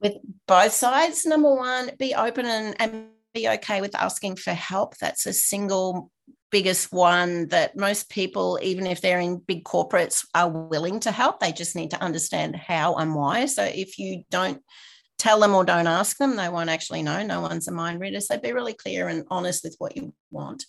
With 0.00 0.14
both 0.48 0.72
sides, 0.72 1.26
number 1.26 1.54
one, 1.54 1.90
be 1.98 2.14
open 2.14 2.46
and, 2.46 2.74
and 2.80 3.08
be 3.32 3.48
okay 3.48 3.80
with 3.80 3.94
asking 3.94 4.36
for 4.36 4.52
help. 4.52 4.96
That's 4.98 5.26
a 5.26 5.32
single 5.32 6.10
biggest 6.50 6.92
one 6.92 7.46
that 7.48 7.76
most 7.76 8.10
people, 8.10 8.58
even 8.62 8.86
if 8.86 9.00
they're 9.00 9.20
in 9.20 9.38
big 9.38 9.64
corporates, 9.64 10.26
are 10.34 10.48
willing 10.48 11.00
to 11.00 11.10
help. 11.10 11.40
They 11.40 11.52
just 11.52 11.76
need 11.76 11.90
to 11.92 12.02
understand 12.02 12.56
how 12.56 12.96
and 12.96 13.14
why. 13.14 13.46
So 13.46 13.62
if 13.62 13.98
you 13.98 14.24
don't 14.30 14.62
tell 15.18 15.38
them 15.38 15.54
or 15.54 15.64
don't 15.64 15.86
ask 15.86 16.16
them, 16.16 16.36
they 16.36 16.48
won't 16.48 16.70
actually 16.70 17.02
know. 17.02 17.22
No 17.24 17.40
one's 17.40 17.68
a 17.68 17.72
mind 17.72 18.00
reader. 18.00 18.20
So 18.20 18.38
be 18.38 18.52
really 18.52 18.74
clear 18.74 19.08
and 19.08 19.24
honest 19.30 19.62
with 19.64 19.76
what 19.78 19.96
you 19.96 20.14
want. 20.30 20.64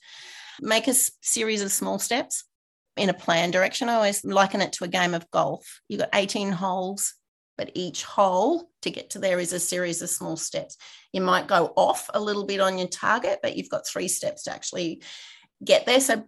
Make 0.59 0.87
a 0.87 0.93
series 0.93 1.61
of 1.61 1.71
small 1.71 1.99
steps 1.99 2.43
in 2.97 3.09
a 3.09 3.13
plan 3.13 3.51
direction. 3.51 3.89
I 3.89 3.95
always 3.95 4.23
liken 4.23 4.61
it 4.61 4.73
to 4.73 4.83
a 4.83 4.89
game 4.89 5.13
of 5.13 5.29
golf. 5.31 5.81
You've 5.87 6.01
got 6.01 6.09
18 6.13 6.51
holes, 6.51 7.15
but 7.57 7.71
each 7.75 8.03
hole 8.03 8.69
to 8.81 8.89
get 8.89 9.11
to 9.11 9.19
there 9.19 9.39
is 9.39 9.53
a 9.53 9.59
series 9.59 10.01
of 10.01 10.09
small 10.09 10.37
steps. 10.37 10.77
You 11.13 11.21
might 11.21 11.47
go 11.47 11.73
off 11.75 12.09
a 12.13 12.19
little 12.19 12.45
bit 12.45 12.59
on 12.59 12.77
your 12.77 12.87
target, 12.87 13.39
but 13.41 13.55
you've 13.55 13.69
got 13.69 13.87
three 13.87 14.07
steps 14.07 14.43
to 14.43 14.51
actually 14.51 15.01
get 15.63 15.85
there. 15.85 15.99
So 15.99 16.23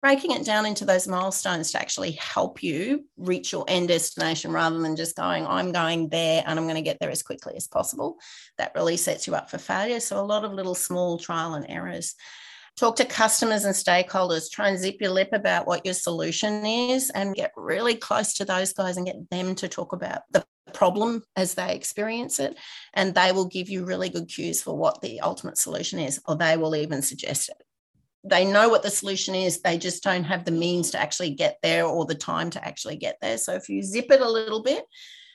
breaking 0.00 0.30
it 0.30 0.44
down 0.44 0.64
into 0.64 0.84
those 0.84 1.08
milestones 1.08 1.72
to 1.72 1.80
actually 1.80 2.12
help 2.12 2.62
you 2.62 3.04
reach 3.16 3.50
your 3.50 3.64
end 3.66 3.88
destination 3.88 4.52
rather 4.52 4.78
than 4.78 4.94
just 4.94 5.16
going, 5.16 5.44
I'm 5.46 5.72
going 5.72 6.08
there 6.08 6.44
and 6.46 6.58
I'm 6.58 6.66
going 6.66 6.76
to 6.76 6.82
get 6.82 6.98
there 7.00 7.10
as 7.10 7.22
quickly 7.22 7.54
as 7.56 7.66
possible. 7.66 8.18
That 8.58 8.72
really 8.76 8.96
sets 8.96 9.26
you 9.26 9.34
up 9.34 9.50
for 9.50 9.58
failure. 9.58 10.00
So, 10.00 10.20
a 10.20 10.22
lot 10.22 10.44
of 10.44 10.52
little 10.52 10.76
small 10.76 11.18
trial 11.18 11.54
and 11.54 11.66
errors. 11.68 12.14
Talk 12.78 12.94
to 12.96 13.04
customers 13.04 13.64
and 13.64 13.74
stakeholders, 13.74 14.48
try 14.48 14.68
and 14.68 14.78
zip 14.78 14.98
your 15.00 15.10
lip 15.10 15.30
about 15.32 15.66
what 15.66 15.84
your 15.84 15.94
solution 15.94 16.64
is 16.64 17.10
and 17.10 17.34
get 17.34 17.50
really 17.56 17.96
close 17.96 18.34
to 18.34 18.44
those 18.44 18.72
guys 18.72 18.96
and 18.96 19.04
get 19.04 19.28
them 19.30 19.56
to 19.56 19.66
talk 19.66 19.92
about 19.92 20.20
the 20.30 20.46
problem 20.72 21.24
as 21.34 21.54
they 21.54 21.74
experience 21.74 22.38
it. 22.38 22.56
And 22.94 23.12
they 23.12 23.32
will 23.32 23.46
give 23.46 23.68
you 23.68 23.84
really 23.84 24.10
good 24.10 24.28
cues 24.28 24.62
for 24.62 24.76
what 24.76 25.00
the 25.00 25.18
ultimate 25.22 25.58
solution 25.58 25.98
is, 25.98 26.20
or 26.28 26.36
they 26.36 26.56
will 26.56 26.76
even 26.76 27.02
suggest 27.02 27.48
it. 27.48 27.56
They 28.22 28.44
know 28.44 28.68
what 28.68 28.84
the 28.84 28.90
solution 28.90 29.34
is 29.34 29.60
they 29.60 29.76
just 29.76 30.04
don't 30.04 30.22
have 30.22 30.44
the 30.44 30.52
means 30.52 30.92
to 30.92 31.00
actually 31.00 31.30
get 31.30 31.58
there 31.64 31.84
or 31.84 32.06
the 32.06 32.14
time 32.14 32.50
to 32.50 32.64
actually 32.64 32.96
get 32.96 33.16
there. 33.20 33.38
So 33.38 33.54
if 33.54 33.68
you 33.68 33.82
zip 33.82 34.06
it 34.08 34.20
a 34.20 34.30
little 34.30 34.62
bit 34.62 34.84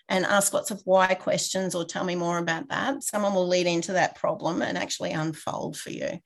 and 0.08 0.26
ask 0.26 0.54
lots 0.54 0.72
of 0.72 0.82
why 0.86 1.14
questions 1.14 1.76
or 1.76 1.84
tell 1.84 2.04
me 2.04 2.16
more 2.16 2.38
about 2.38 2.68
that 2.70 3.02
someone 3.02 3.34
will 3.34 3.48
lead 3.48 3.66
into 3.66 3.94
that 3.94 4.16
problem 4.16 4.62
and 4.62 4.78
actually 4.78 5.12
unfold 5.12 5.78
for 5.78 5.92
you 5.92 6.20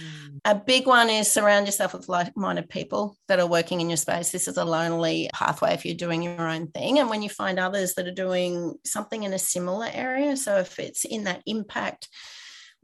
mm. 0.00 0.38
a 0.44 0.54
big 0.54 0.86
one 0.86 1.10
is 1.10 1.30
surround 1.30 1.66
yourself 1.66 1.92
with 1.92 2.08
like-minded 2.08 2.68
people 2.68 3.16
that 3.28 3.40
are 3.40 3.46
working 3.46 3.80
in 3.80 3.90
your 3.90 3.96
space 3.96 4.30
this 4.30 4.48
is 4.48 4.56
a 4.56 4.64
lonely 4.64 5.30
pathway 5.32 5.72
if 5.72 5.84
you're 5.84 5.94
doing 5.94 6.22
your 6.22 6.48
own 6.48 6.66
thing 6.68 6.98
and 6.98 7.10
when 7.10 7.22
you 7.22 7.28
find 7.28 7.58
others 7.58 7.94
that 7.94 8.06
are 8.06 8.12
doing 8.12 8.74
something 8.84 9.22
in 9.22 9.32
a 9.32 9.38
similar 9.38 9.88
area 9.92 10.36
so 10.36 10.58
if 10.58 10.78
it's 10.78 11.04
in 11.04 11.24
that 11.24 11.42
impact 11.46 12.08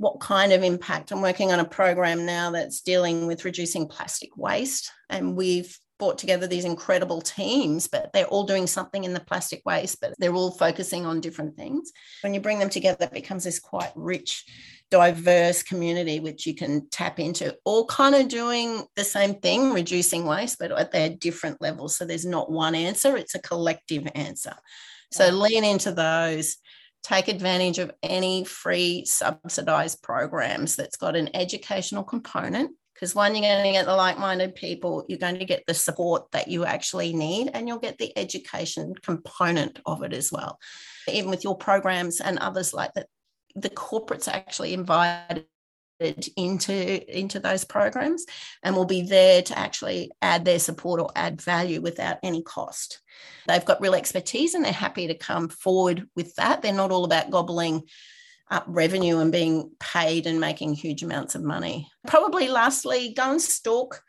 what 0.00 0.18
kind 0.18 0.54
of 0.54 0.62
impact. 0.62 1.12
I'm 1.12 1.20
working 1.20 1.52
on 1.52 1.60
a 1.60 1.64
program 1.64 2.24
now 2.24 2.52
that's 2.52 2.80
dealing 2.80 3.26
with 3.26 3.44
reducing 3.44 3.86
plastic 3.86 4.34
waste. 4.34 4.90
And 5.10 5.36
we've 5.36 5.78
brought 6.00 6.18
together 6.18 6.48
these 6.48 6.64
incredible 6.64 7.20
teams, 7.20 7.86
but 7.86 8.10
they're 8.12 8.26
all 8.26 8.42
doing 8.42 8.66
something 8.66 9.04
in 9.04 9.14
the 9.14 9.20
plastic 9.20 9.62
waste, 9.64 10.00
but 10.00 10.14
they're 10.18 10.34
all 10.34 10.50
focusing 10.50 11.06
on 11.06 11.20
different 11.20 11.56
things. 11.56 11.92
When 12.22 12.34
you 12.34 12.40
bring 12.40 12.58
them 12.58 12.70
together, 12.70 13.04
it 13.04 13.12
becomes 13.12 13.44
this 13.44 13.60
quite 13.60 13.92
rich, 13.94 14.44
diverse 14.90 15.62
community 15.62 16.18
which 16.18 16.46
you 16.46 16.56
can 16.56 16.88
tap 16.88 17.20
into, 17.20 17.56
all 17.64 17.86
kind 17.86 18.16
of 18.16 18.26
doing 18.26 18.82
the 18.96 19.04
same 19.04 19.34
thing, 19.34 19.72
reducing 19.72 20.24
waste, 20.24 20.58
but 20.58 20.72
at 20.72 20.90
their 20.90 21.10
different 21.10 21.60
levels. 21.60 21.96
So 21.96 22.04
there's 22.04 22.26
not 22.26 22.50
one 22.50 22.74
answer, 22.74 23.16
it's 23.16 23.36
a 23.36 23.40
collective 23.40 24.08
answer. 24.16 24.54
So 25.12 25.28
lean 25.28 25.62
into 25.62 25.92
those 25.92 26.56
take 27.02 27.28
advantage 27.28 27.78
of 27.78 27.90
any 28.02 28.44
free 28.44 29.04
subsidized 29.06 30.02
programs 30.02 30.76
that's 30.76 30.96
got 30.96 31.16
an 31.16 31.30
educational 31.34 32.04
component 32.04 32.72
because 33.00 33.14
one 33.14 33.34
you're 33.34 33.42
going 33.42 33.64
to 33.64 33.72
get 33.72 33.86
the 33.86 33.94
like-minded 33.94 34.54
people 34.54 35.04
you're 35.08 35.18
going 35.18 35.38
to 35.38 35.44
get 35.44 35.64
the 35.66 35.74
support 35.74 36.30
that 36.32 36.48
you 36.48 36.64
actually 36.64 37.14
need 37.14 37.50
and 37.54 37.66
you'll 37.66 37.78
get 37.78 37.98
the 37.98 38.16
education 38.18 38.94
component 39.02 39.80
of 39.86 40.02
it 40.02 40.12
as 40.12 40.30
well. 40.30 40.58
Even 41.08 41.30
with 41.30 41.42
your 41.42 41.56
programs 41.56 42.20
and 42.20 42.38
others 42.38 42.74
like 42.74 42.92
that 42.94 43.06
the 43.54 43.70
corporates 43.70 44.28
are 44.28 44.36
actually 44.36 44.74
invited 44.74 45.46
into 46.36 47.18
into 47.18 47.40
those 47.40 47.64
programs 47.64 48.24
and 48.62 48.74
will 48.74 48.86
be 48.86 49.02
there 49.02 49.42
to 49.42 49.58
actually 49.58 50.10
add 50.22 50.44
their 50.44 50.58
support 50.58 51.00
or 51.00 51.10
add 51.14 51.42
value 51.42 51.80
without 51.80 52.18
any 52.22 52.42
cost. 52.42 53.00
They've 53.46 53.64
got 53.64 53.80
real 53.80 53.94
expertise 53.94 54.54
and 54.54 54.64
they're 54.64 54.72
happy 54.72 55.08
to 55.08 55.14
come 55.14 55.48
forward 55.48 56.06
with 56.16 56.34
that. 56.36 56.62
They're 56.62 56.72
not 56.72 56.92
all 56.92 57.04
about 57.04 57.30
gobbling 57.30 57.82
up 58.50 58.64
revenue 58.66 59.18
and 59.18 59.32
being 59.32 59.70
paid 59.78 60.26
and 60.26 60.40
making 60.40 60.74
huge 60.74 61.02
amounts 61.02 61.34
of 61.34 61.42
money. 61.42 61.88
Probably 62.06 62.48
lastly 62.48 63.12
go 63.16 63.30
and 63.30 63.40
stalk 63.40 64.02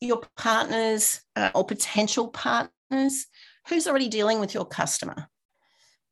your 0.00 0.22
partners 0.36 1.20
uh, 1.36 1.50
or 1.54 1.64
potential 1.64 2.28
partners 2.28 2.70
partners, 2.92 3.26
who's 3.68 3.86
already 3.86 4.08
dealing 4.08 4.40
with 4.40 4.54
your 4.54 4.64
customer. 4.64 5.28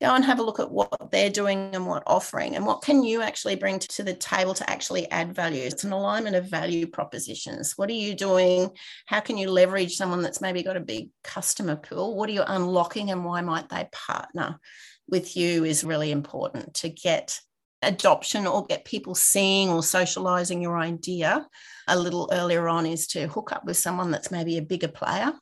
Go 0.00 0.14
and 0.14 0.24
have 0.24 0.38
a 0.38 0.42
look 0.42 0.58
at 0.58 0.70
what 0.70 1.10
they're 1.10 1.28
doing 1.28 1.74
and 1.74 1.86
what 1.86 2.02
offering 2.06 2.56
and 2.56 2.64
what 2.64 2.80
can 2.80 3.02
you 3.02 3.20
actually 3.20 3.56
bring 3.56 3.78
to 3.80 4.02
the 4.02 4.14
table 4.14 4.54
to 4.54 4.70
actually 4.70 5.10
add 5.10 5.34
value? 5.34 5.62
It's 5.62 5.84
an 5.84 5.92
alignment 5.92 6.36
of 6.36 6.48
value 6.48 6.86
propositions. 6.86 7.74
What 7.76 7.90
are 7.90 7.94
you 7.94 8.14
doing? 8.14 8.70
How 9.04 9.20
can 9.20 9.36
you 9.36 9.50
leverage 9.50 9.96
someone 9.96 10.22
that's 10.22 10.40
maybe 10.40 10.62
got 10.62 10.78
a 10.78 10.80
big 10.80 11.10
customer 11.22 11.76
pool? 11.76 12.16
What 12.16 12.30
are 12.30 12.32
you 12.32 12.44
unlocking 12.46 13.10
and 13.10 13.26
why 13.26 13.42
might 13.42 13.68
they 13.68 13.90
partner 13.92 14.58
with 15.06 15.36
you 15.36 15.64
is 15.64 15.84
really 15.84 16.12
important 16.12 16.72
to 16.74 16.88
get 16.88 17.38
adoption 17.82 18.46
or 18.46 18.66
get 18.66 18.84
people 18.84 19.14
seeing 19.14 19.70
or 19.70 19.82
socializing 19.82 20.60
your 20.60 20.76
idea 20.76 21.46
a 21.88 21.98
little 21.98 22.28
earlier 22.32 22.68
on 22.68 22.86
is 22.86 23.06
to 23.06 23.26
hook 23.26 23.52
up 23.52 23.64
with 23.64 23.76
someone 23.76 24.10
that's 24.10 24.30
maybe 24.30 24.58
a 24.58 24.62
bigger 24.62 24.88
player 24.88 25.32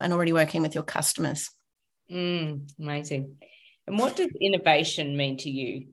and 0.00 0.12
already 0.12 0.32
working 0.32 0.62
with 0.62 0.74
your 0.74 0.84
customers 0.84 1.50
Mm, 2.12 2.68
amazing. 2.78 3.36
And 3.86 3.98
what 3.98 4.16
does 4.16 4.30
innovation 4.40 5.16
mean 5.16 5.38
to 5.38 5.50
you? 5.50 5.88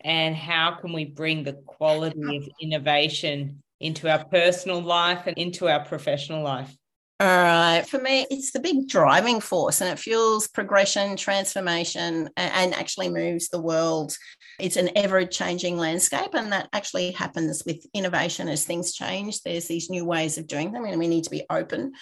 And 0.00 0.34
how 0.34 0.78
can 0.80 0.92
we 0.92 1.04
bring 1.04 1.44
the 1.44 1.52
quality 1.52 2.36
of 2.38 2.48
innovation 2.60 3.62
into 3.78 4.08
our 4.08 4.24
personal 4.24 4.80
life 4.80 5.26
and 5.26 5.36
into 5.36 5.68
our 5.68 5.84
professional 5.84 6.42
life? 6.42 6.74
All 7.20 7.26
right. 7.26 7.86
For 7.86 7.98
me, 7.98 8.26
it's 8.30 8.50
the 8.50 8.60
big 8.60 8.88
driving 8.88 9.40
force 9.40 9.82
and 9.82 9.90
it 9.90 9.98
fuels 9.98 10.48
progression, 10.48 11.18
transformation, 11.18 12.30
and 12.38 12.74
actually 12.74 13.10
moves 13.10 13.48
the 13.48 13.60
world. 13.60 14.16
It's 14.58 14.76
an 14.76 14.88
ever 14.96 15.26
changing 15.26 15.76
landscape, 15.76 16.30
and 16.32 16.50
that 16.52 16.70
actually 16.72 17.10
happens 17.10 17.62
with 17.66 17.84
innovation 17.92 18.48
as 18.48 18.64
things 18.64 18.94
change. 18.94 19.42
There's 19.42 19.68
these 19.68 19.90
new 19.90 20.06
ways 20.06 20.38
of 20.38 20.46
doing 20.46 20.72
them, 20.72 20.86
and 20.86 20.98
we 20.98 21.08
need 21.08 21.24
to 21.24 21.30
be 21.30 21.44
open 21.50 21.92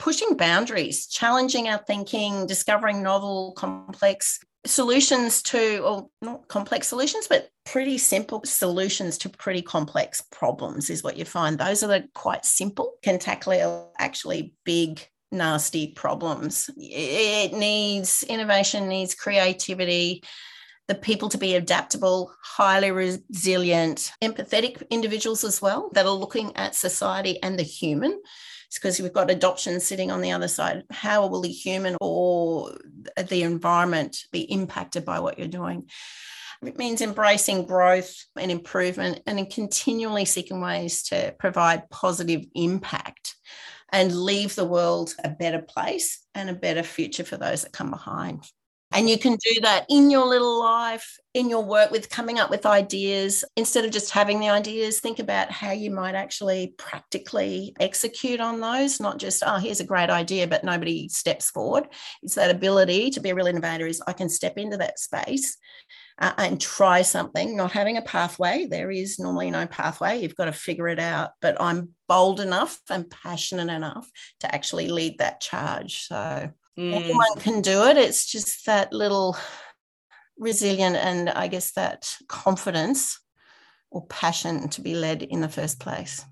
pushing 0.00 0.34
boundaries, 0.34 1.06
challenging 1.06 1.68
our 1.68 1.78
thinking, 1.86 2.46
discovering 2.46 3.02
novel, 3.02 3.52
complex 3.56 4.40
solutions 4.66 5.42
to, 5.42 5.78
or 5.78 6.08
not 6.20 6.48
complex 6.48 6.88
solutions, 6.88 7.26
but 7.28 7.50
pretty 7.64 7.98
simple 7.98 8.42
solutions 8.44 9.18
to 9.18 9.28
pretty 9.28 9.62
complex 9.62 10.22
problems 10.30 10.90
is 10.90 11.02
what 11.02 11.16
you 11.16 11.24
find. 11.24 11.58
Those 11.58 11.82
are 11.82 11.88
the 11.88 12.08
quite 12.14 12.44
simple, 12.44 12.94
can 13.02 13.18
tackle 13.18 13.92
actually 13.98 14.54
big, 14.64 15.06
nasty 15.32 15.88
problems. 15.88 16.68
It 16.76 17.52
needs 17.52 18.22
innovation, 18.28 18.88
needs 18.88 19.14
creativity, 19.14 20.22
the 20.88 20.94
people 20.96 21.28
to 21.28 21.38
be 21.38 21.54
adaptable, 21.54 22.34
highly 22.42 22.90
resilient, 22.90 24.10
empathetic 24.22 24.82
individuals 24.90 25.44
as 25.44 25.62
well 25.62 25.88
that 25.92 26.04
are 26.04 26.10
looking 26.10 26.54
at 26.56 26.74
society 26.74 27.40
and 27.42 27.56
the 27.56 27.62
human 27.62 28.20
because 28.78 29.00
we've 29.00 29.12
got 29.12 29.30
adoption 29.30 29.80
sitting 29.80 30.10
on 30.10 30.20
the 30.20 30.32
other 30.32 30.48
side. 30.48 30.84
How 30.90 31.26
will 31.26 31.40
the 31.40 31.48
human 31.48 31.96
or 32.00 32.76
the 33.16 33.42
environment 33.42 34.24
be 34.32 34.40
impacted 34.40 35.04
by 35.04 35.20
what 35.20 35.38
you're 35.38 35.48
doing? 35.48 35.88
It 36.62 36.76
means 36.76 37.00
embracing 37.00 37.64
growth 37.64 38.14
and 38.36 38.50
improvement 38.50 39.22
and 39.26 39.50
continually 39.50 40.26
seeking 40.26 40.60
ways 40.60 41.04
to 41.04 41.34
provide 41.38 41.88
positive 41.88 42.44
impact 42.54 43.34
and 43.92 44.14
leave 44.14 44.54
the 44.54 44.64
world 44.64 45.14
a 45.24 45.30
better 45.30 45.62
place 45.62 46.24
and 46.34 46.50
a 46.50 46.54
better 46.54 46.82
future 46.82 47.24
for 47.24 47.38
those 47.38 47.62
that 47.62 47.72
come 47.72 47.90
behind. 47.90 48.44
And 48.92 49.08
you 49.08 49.18
can 49.18 49.36
do 49.36 49.60
that 49.62 49.86
in 49.88 50.10
your 50.10 50.26
little 50.26 50.58
life, 50.58 51.16
in 51.34 51.48
your 51.48 51.64
work 51.64 51.92
with 51.92 52.10
coming 52.10 52.40
up 52.40 52.50
with 52.50 52.66
ideas. 52.66 53.44
Instead 53.56 53.84
of 53.84 53.92
just 53.92 54.10
having 54.10 54.40
the 54.40 54.48
ideas, 54.48 54.98
think 54.98 55.20
about 55.20 55.50
how 55.50 55.70
you 55.70 55.92
might 55.92 56.16
actually 56.16 56.74
practically 56.76 57.72
execute 57.78 58.40
on 58.40 58.60
those, 58.60 58.98
not 58.98 59.18
just, 59.18 59.44
oh, 59.46 59.58
here's 59.58 59.78
a 59.78 59.84
great 59.84 60.10
idea, 60.10 60.48
but 60.48 60.64
nobody 60.64 61.08
steps 61.08 61.50
forward. 61.50 61.84
It's 62.22 62.34
that 62.34 62.50
ability 62.50 63.10
to 63.10 63.20
be 63.20 63.30
a 63.30 63.34
real 63.34 63.46
innovator 63.46 63.86
is 63.86 64.02
I 64.08 64.12
can 64.12 64.28
step 64.28 64.58
into 64.58 64.76
that 64.78 64.98
space 64.98 65.56
uh, 66.18 66.32
and 66.36 66.60
try 66.60 67.02
something, 67.02 67.56
not 67.56 67.70
having 67.70 67.96
a 67.96 68.02
pathway. 68.02 68.66
There 68.66 68.90
is 68.90 69.20
normally 69.20 69.52
no 69.52 69.68
pathway. 69.68 70.20
You've 70.20 70.34
got 70.34 70.46
to 70.46 70.52
figure 70.52 70.88
it 70.88 70.98
out. 70.98 71.30
But 71.40 71.56
I'm 71.60 71.90
bold 72.08 72.40
enough 72.40 72.78
and 72.90 73.08
passionate 73.08 73.72
enough 73.72 74.10
to 74.40 74.52
actually 74.52 74.88
lead 74.88 75.18
that 75.18 75.40
charge. 75.40 76.08
So 76.08 76.50
Mm. 76.78 76.94
Anyone 76.94 77.38
can 77.38 77.60
do 77.60 77.84
it. 77.84 77.96
It's 77.96 78.26
just 78.26 78.66
that 78.66 78.92
little 78.92 79.36
resilient 80.38 80.96
and 80.96 81.28
I 81.30 81.48
guess 81.48 81.72
that 81.72 82.16
confidence 82.28 83.20
or 83.90 84.06
passion 84.06 84.68
to 84.70 84.80
be 84.80 84.94
led 84.94 85.22
in 85.22 85.40
the 85.40 85.48
first 85.48 85.80
place. 85.80 86.24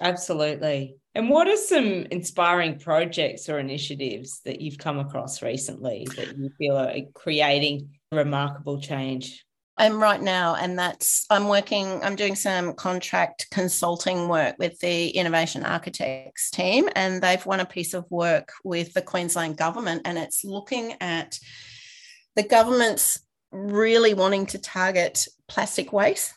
Absolutely. 0.00 0.96
And 1.14 1.30
what 1.30 1.48
are 1.48 1.56
some 1.56 2.06
inspiring 2.10 2.78
projects 2.78 3.48
or 3.48 3.58
initiatives 3.58 4.40
that 4.44 4.60
you've 4.60 4.78
come 4.78 4.98
across 4.98 5.40
recently 5.42 6.06
that 6.16 6.36
you 6.36 6.50
feel 6.58 6.76
are 6.76 6.94
creating 7.14 7.90
remarkable 8.12 8.80
change? 8.80 9.44
I'm 9.78 10.02
right 10.02 10.20
now, 10.20 10.54
and 10.54 10.78
that's 10.78 11.26
I'm 11.28 11.48
working, 11.48 12.02
I'm 12.02 12.16
doing 12.16 12.34
some 12.34 12.72
contract 12.74 13.48
consulting 13.50 14.28
work 14.28 14.56
with 14.58 14.78
the 14.80 15.08
Innovation 15.08 15.64
Architects 15.64 16.50
team, 16.50 16.88
and 16.96 17.22
they've 17.22 17.44
won 17.44 17.60
a 17.60 17.66
piece 17.66 17.92
of 17.92 18.10
work 18.10 18.52
with 18.64 18.94
the 18.94 19.02
Queensland 19.02 19.58
government, 19.58 20.02
and 20.06 20.16
it's 20.16 20.44
looking 20.44 20.94
at 21.00 21.38
the 22.36 22.42
government's 22.42 23.20
really 23.52 24.14
wanting 24.14 24.46
to 24.46 24.58
target 24.58 25.26
plastic 25.48 25.92
waste 25.92 26.32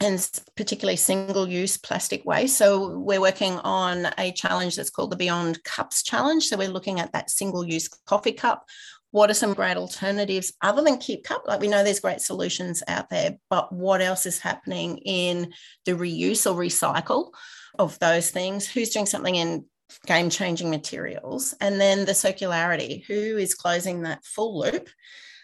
and 0.00 0.40
particularly 0.56 0.96
single 0.96 1.48
use 1.48 1.76
plastic 1.76 2.24
waste. 2.24 2.56
So 2.56 2.98
we're 2.98 3.20
working 3.20 3.58
on 3.58 4.08
a 4.16 4.30
challenge 4.32 4.76
that's 4.76 4.90
called 4.90 5.10
the 5.10 5.16
Beyond 5.16 5.62
Cups 5.64 6.04
Challenge. 6.04 6.44
So 6.44 6.56
we're 6.56 6.68
looking 6.68 7.00
at 7.00 7.12
that 7.12 7.30
single 7.30 7.66
use 7.66 7.88
coffee 8.06 8.32
cup 8.32 8.64
what 9.10 9.30
are 9.30 9.34
some 9.34 9.54
great 9.54 9.76
alternatives 9.76 10.52
other 10.62 10.82
than 10.82 10.98
keep 10.98 11.24
cup? 11.24 11.44
Like 11.46 11.60
we 11.60 11.68
know 11.68 11.82
there's 11.82 12.00
great 12.00 12.20
solutions 12.20 12.82
out 12.88 13.10
there 13.10 13.38
but 13.50 13.72
what 13.72 14.00
else 14.00 14.26
is 14.26 14.38
happening 14.38 14.98
in 14.98 15.52
the 15.84 15.92
reuse 15.92 16.50
or 16.50 16.58
recycle 16.58 17.32
of 17.78 17.98
those 17.98 18.30
things? 18.30 18.66
Who's 18.66 18.90
doing 18.90 19.06
something 19.06 19.34
in 19.34 19.64
game 20.06 20.30
changing 20.30 20.70
materials? 20.70 21.54
And 21.60 21.80
then 21.80 22.04
the 22.04 22.12
circularity. 22.12 23.04
Who 23.06 23.38
is 23.38 23.54
closing 23.54 24.02
that 24.02 24.24
full 24.24 24.58
loop 24.58 24.88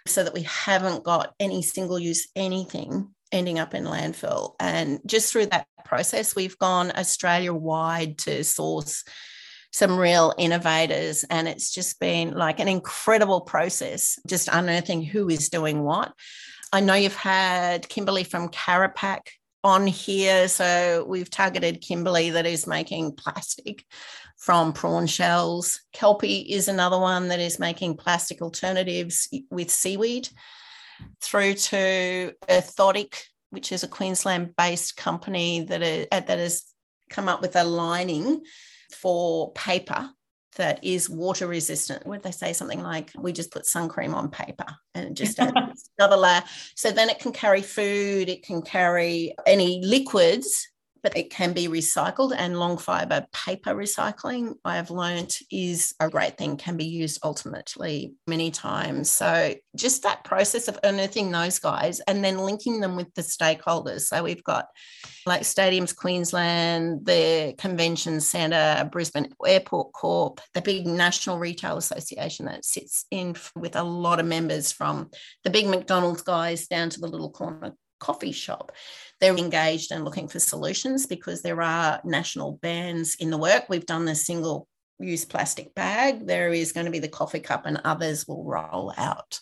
so 0.07 0.23
that 0.23 0.35
we 0.35 0.43
haven't 0.43 1.05
got 1.05 1.35
any 1.41 1.63
single 1.63 1.99
use 1.99 2.29
anything 2.37 3.09
ending 3.33 3.59
up 3.59 3.75
in 3.75 3.85
landfill? 3.85 4.55
And 4.61 5.01
just 5.07 5.33
through 5.33 5.47
that 5.47 5.67
process 5.85 6.35
we've 6.35 6.59
gone 6.59 6.91
australia 6.97 7.53
wide 7.53 8.19
to 8.19 8.43
source 8.43 9.05
some 9.75 9.99
real 9.99 10.33
innovators. 10.39 11.25
And 11.25 11.49
it's 11.49 11.75
just 11.75 11.99
been 11.99 12.31
like 12.31 12.61
an 12.61 12.69
incredible 12.69 13.41
process, 13.41 14.21
just 14.25 14.49
unearthing 14.53 15.03
who 15.03 15.29
is 15.29 15.49
doing 15.49 15.83
what. 15.83 16.13
I 16.73 16.79
know 16.79 16.95
you've 16.95 17.17
had 17.17 17.89
Kimberly 17.89 18.23
from 18.23 18.51
Carapac 18.51 19.23
on 19.65 19.89
here. 19.89 20.47
So 20.47 21.05
we've 21.09 21.29
targeted 21.29 21.81
Kimberly 21.81 22.31
that 22.31 22.47
is 22.47 22.69
making 22.69 23.17
plastic 23.17 23.85
from 24.37 24.75
prawn 24.75 25.09
shells. 25.09 25.81
Kelpi 25.93 26.47
is 26.49 26.69
another 26.69 26.99
one 27.01 27.27
that 27.29 27.41
is 27.41 27.59
making 27.59 27.97
plastic 27.97 28.43
alternatives 28.43 29.29
with 29.51 29.73
seaweed 29.73 30.29
through 31.21 31.55
to 31.55 32.33
Orthotic, 32.49 33.23
which 33.51 33.73
is 33.73 33.83
a 33.83 33.89
Queensland 33.89 34.55
based 34.55 34.97
company 34.97 35.63
that, 35.63 35.83
is, 35.83 36.07
that 36.13 36.29
has 36.29 36.63
come 37.11 37.29
up 37.29 37.43
with 37.43 37.57
a 37.57 37.65
lining 37.65 38.41
for 38.95 39.53
paper 39.53 40.11
that 40.57 40.85
is 40.85 41.11
water 41.11 41.47
resistant. 41.47 42.07
Would 42.07 42.23
they 42.23 42.31
say 42.31 42.53
something 42.53 42.83
like, 42.83 43.11
we 43.19 43.33
just 43.33 43.51
put 43.51 43.67
sun 43.67 43.89
cream 43.89 44.15
on 44.15 44.31
paper 44.31 44.67
and 44.95 45.17
just 45.17 45.39
another 45.99 46.17
layer? 46.17 46.43
So 46.77 46.91
then 46.91 47.09
it 47.09 47.19
can 47.19 47.33
carry 47.33 47.63
food, 47.63 48.29
it 48.29 48.45
can 48.45 48.63
carry 48.63 49.35
any 49.47 49.85
liquids 49.85 50.69
but 51.05 51.17
it 51.17 51.31
can 51.31 51.53
be 51.53 51.69
recycled 51.69 52.35
and 52.37 52.59
long 52.59 52.79
fiber 52.79 53.25
paper 53.33 53.75
recycling 53.75 54.55
i 54.65 54.75
have 54.75 54.91
learned 54.91 55.37
is 55.53 55.95
a 56.01 56.09
great 56.09 56.37
thing 56.37 56.57
can 56.57 56.77
be 56.77 56.87
used 56.87 57.21
ultimately 57.23 58.15
many 58.27 58.51
times 58.51 59.09
so 59.11 59.55
just 59.77 60.03
that 60.03 60.25
process 60.25 60.67
of 60.67 60.79
unearthing 60.83 61.31
those 61.31 61.61
guys 61.61 62.01
and 62.09 62.25
then 62.25 62.39
linking 62.39 62.81
them 62.81 62.97
with 62.97 63.13
the 63.15 63.23
stakeholders 63.23 64.01
so 64.07 64.25
we've 64.25 64.43
got 64.43 64.67
like 65.27 65.43
stadiums 65.43 65.95
queensland 65.95 67.05
the 67.05 67.55
convention 67.59 68.19
centre 68.19 68.89
brisbane 68.91 69.29
airport 69.47 69.93
corp 69.93 70.41
the 70.55 70.63
big 70.63 70.87
national 70.87 71.39
retail 71.39 71.77
association 71.77 72.47
that 72.47 72.65
sits 72.65 73.05
in 73.11 73.37
with 73.55 73.77
a 73.77 73.83
lot 73.83 74.19
of 74.19 74.27
members 74.27 74.73
from 74.73 75.11
the 75.45 75.51
big 75.51 75.67
mcdonald's 75.67 76.23
guys 76.23 76.67
down 76.67 76.89
to 76.89 76.99
the 76.99 77.07
little 77.07 77.31
corner 77.31 77.75
coffee 78.05 78.33
shop. 78.33 78.73
They're 79.25 79.35
engaged 79.39 79.91
and 79.91 80.05
looking 80.05 80.29
for 80.29 80.39
solutions 80.39 81.07
because 81.07 81.41
there 81.41 81.63
are 81.63 81.99
national 82.05 82.59
bans 82.61 83.15
in 83.19 83.31
the 83.31 83.39
work. 83.39 83.71
We've 83.71 83.87
done 83.87 84.05
the 84.05 84.15
single 84.15 84.69
use 84.99 85.25
plastic 85.25 85.75
bag. 85.75 86.27
There 86.27 86.53
is 86.53 86.73
going 86.73 86.85
to 86.85 86.93
be 86.93 86.99
the 86.99 87.09
coffee 87.09 87.41
cup, 87.41 87.65
and 87.65 87.81
others 87.87 88.29
will 88.29 88.45
roll 88.45 88.93
out. 88.99 89.41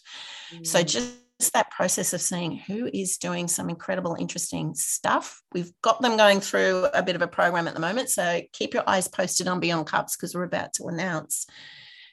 Mm. 0.54 0.64
So 0.64 0.84
just 0.84 1.16
that 1.52 1.72
process 1.72 2.12
of 2.12 2.20
seeing 2.20 2.58
who 2.58 2.88
is 2.94 3.18
doing 3.18 3.48
some 3.48 3.68
incredible, 3.68 4.14
interesting 4.14 4.76
stuff. 4.76 5.42
We've 5.52 5.72
got 5.82 6.00
them 6.00 6.16
going 6.16 6.38
through 6.38 6.86
a 6.94 7.02
bit 7.02 7.16
of 7.16 7.22
a 7.22 7.26
program 7.26 7.66
at 7.66 7.74
the 7.74 7.80
moment. 7.80 8.08
So 8.08 8.40
keep 8.52 8.74
your 8.74 8.88
eyes 8.88 9.08
posted 9.08 9.48
on 9.48 9.58
Beyond 9.58 9.88
Cups 9.88 10.14
because 10.14 10.32
we're 10.32 10.44
about 10.44 10.74
to 10.74 10.84
announce 10.84 11.48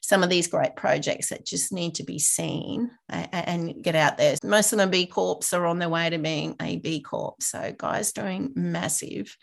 some 0.02 0.24
of 0.24 0.30
these 0.30 0.48
great 0.48 0.76
projects 0.76 1.30
that 1.30 1.46
just 1.46 1.72
need 1.72 1.96
to 1.96 2.04
be 2.04 2.20
seen 2.20 2.92
and 3.10 3.84
get 3.84 3.96
out 3.96 4.18
there. 4.18 4.36
Most 4.44 4.72
of 4.74 4.78
them 4.78 4.90
B 4.90 5.06
Corps 5.06 5.54
are 5.54 5.66
on 5.66 5.80
their 5.80 5.90
way 5.90 6.10
to 6.10 6.18
being 6.18 6.56
a 6.62 6.78
B 6.78 7.02
Corp. 7.02 7.42
So 7.44 7.74
guys 7.78 8.12
doing 8.12 8.52
massive 8.56 9.36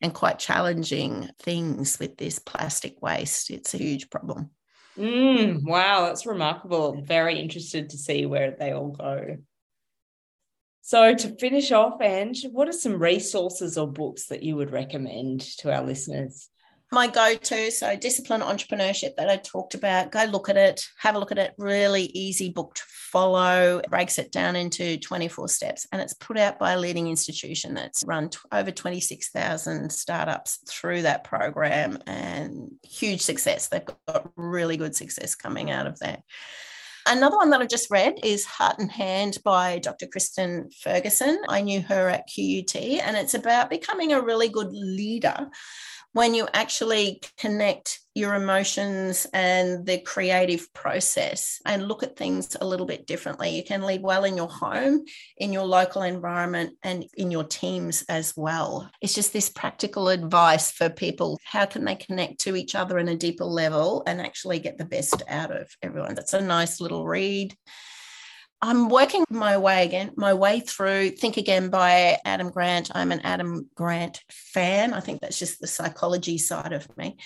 and 0.00 0.14
quite 0.14 0.38
challenging 0.38 1.30
things 1.40 1.98
with 1.98 2.16
this 2.16 2.38
plastic 2.38 3.00
waste. 3.02 3.50
It's 3.50 3.74
a 3.74 3.78
huge 3.78 4.10
problem. 4.10 4.50
Mm, 4.96 5.64
wow, 5.64 6.06
that's 6.06 6.26
remarkable. 6.26 7.02
Very 7.02 7.38
interested 7.38 7.90
to 7.90 7.98
see 7.98 8.24
where 8.24 8.52
they 8.58 8.72
all 8.72 8.90
go. 8.90 9.36
So, 10.80 11.14
to 11.14 11.36
finish 11.36 11.72
off, 11.72 12.00
Ange, 12.00 12.46
what 12.52 12.68
are 12.68 12.72
some 12.72 12.98
resources 12.98 13.76
or 13.76 13.90
books 13.90 14.26
that 14.26 14.42
you 14.42 14.56
would 14.56 14.70
recommend 14.70 15.40
to 15.58 15.74
our 15.74 15.84
listeners? 15.84 16.48
My 16.92 17.08
go-to 17.08 17.70
so 17.70 17.96
discipline 17.96 18.40
entrepreneurship 18.40 19.16
that 19.16 19.28
i 19.28 19.36
talked 19.36 19.74
about. 19.74 20.12
Go 20.12 20.24
look 20.24 20.48
at 20.48 20.56
it 20.56 20.86
have 20.98 21.14
a 21.14 21.18
look 21.18 21.32
at 21.32 21.38
it. 21.38 21.54
Really 21.58 22.04
easy 22.14 22.50
book 22.50 22.74
to 22.74 22.82
follow. 22.86 23.80
Breaks 23.88 24.18
it 24.18 24.32
down 24.32 24.56
into 24.56 24.98
24 24.98 25.48
steps 25.48 25.86
and 25.92 26.00
it's 26.00 26.14
put 26.14 26.38
out 26.38 26.58
by 26.58 26.72
a 26.72 26.78
leading 26.78 27.08
institution 27.08 27.74
that's 27.74 28.04
run 28.04 28.30
t- 28.30 28.38
over 28.52 28.70
26000 28.70 29.90
startups 29.90 30.58
through 30.68 31.02
that 31.02 31.24
program 31.24 31.98
and 32.06 32.70
huge 32.82 33.20
success. 33.20 33.68
They've 33.68 33.84
got 34.06 34.30
really 34.36 34.76
good 34.76 34.94
success 34.94 35.34
coming 35.34 35.70
out 35.70 35.86
of 35.86 35.98
that. 36.00 36.22
Another 37.08 37.36
one 37.36 37.50
that 37.50 37.60
I've 37.60 37.68
just 37.68 37.90
read 37.90 38.18
is 38.24 38.44
Heart 38.44 38.80
and 38.80 38.90
Hand 38.90 39.38
by 39.44 39.78
Dr. 39.78 40.08
Kristen 40.08 40.70
Ferguson. 40.82 41.40
I 41.48 41.60
knew 41.60 41.80
her 41.82 42.08
at 42.08 42.26
QUT, 42.26 42.74
and 42.74 43.16
it's 43.16 43.34
about 43.34 43.70
becoming 43.70 44.12
a 44.12 44.20
really 44.20 44.48
good 44.48 44.72
leader 44.72 45.48
when 46.16 46.32
you 46.32 46.48
actually 46.54 47.20
connect 47.36 48.00
your 48.14 48.36
emotions 48.36 49.26
and 49.34 49.84
the 49.84 49.98
creative 49.98 50.72
process 50.72 51.60
and 51.66 51.86
look 51.86 52.02
at 52.02 52.16
things 52.16 52.56
a 52.58 52.66
little 52.66 52.86
bit 52.86 53.06
differently. 53.06 53.50
You 53.50 53.62
can 53.62 53.82
lead 53.82 54.00
well 54.00 54.24
in 54.24 54.34
your 54.34 54.48
home, 54.48 55.04
in 55.36 55.52
your 55.52 55.66
local 55.66 56.00
environment, 56.00 56.72
and 56.82 57.04
in 57.18 57.30
your 57.30 57.44
teams 57.44 58.02
as 58.08 58.32
well. 58.34 58.90
It's 59.02 59.12
just 59.12 59.34
this 59.34 59.50
practical 59.50 60.08
advice 60.08 60.70
for 60.70 60.88
people. 60.88 61.38
How 61.44 61.66
can 61.66 61.84
they 61.84 61.96
connect 61.96 62.40
to 62.40 62.56
each 62.56 62.74
other 62.74 62.98
in 62.98 63.08
a 63.08 63.14
deeper 63.14 63.44
level 63.44 64.02
and 64.06 64.18
actually 64.18 64.58
get 64.58 64.78
the 64.78 64.86
best 64.86 65.22
out 65.28 65.54
of 65.54 65.68
everyone? 65.82 66.14
That's 66.14 66.32
a 66.32 66.40
nice 66.40 66.80
little 66.80 67.06
read. 67.06 67.54
I'm 68.62 68.88
working 68.88 69.24
my 69.28 69.58
way 69.58 69.84
again, 69.84 70.12
my 70.16 70.32
way 70.34 70.60
through 70.60 71.10
Think 71.10 71.36
Again 71.36 71.68
by 71.68 72.18
Adam 72.24 72.50
Grant. 72.50 72.90
I'm 72.94 73.12
an 73.12 73.20
Adam 73.20 73.68
Grant 73.74 74.22
fan. 74.30 74.94
I 74.94 75.00
think 75.00 75.20
that's 75.20 75.38
just 75.38 75.60
the 75.60 75.66
psychology 75.66 76.38
side 76.38 76.72
of 76.72 76.88
me. 76.96 77.16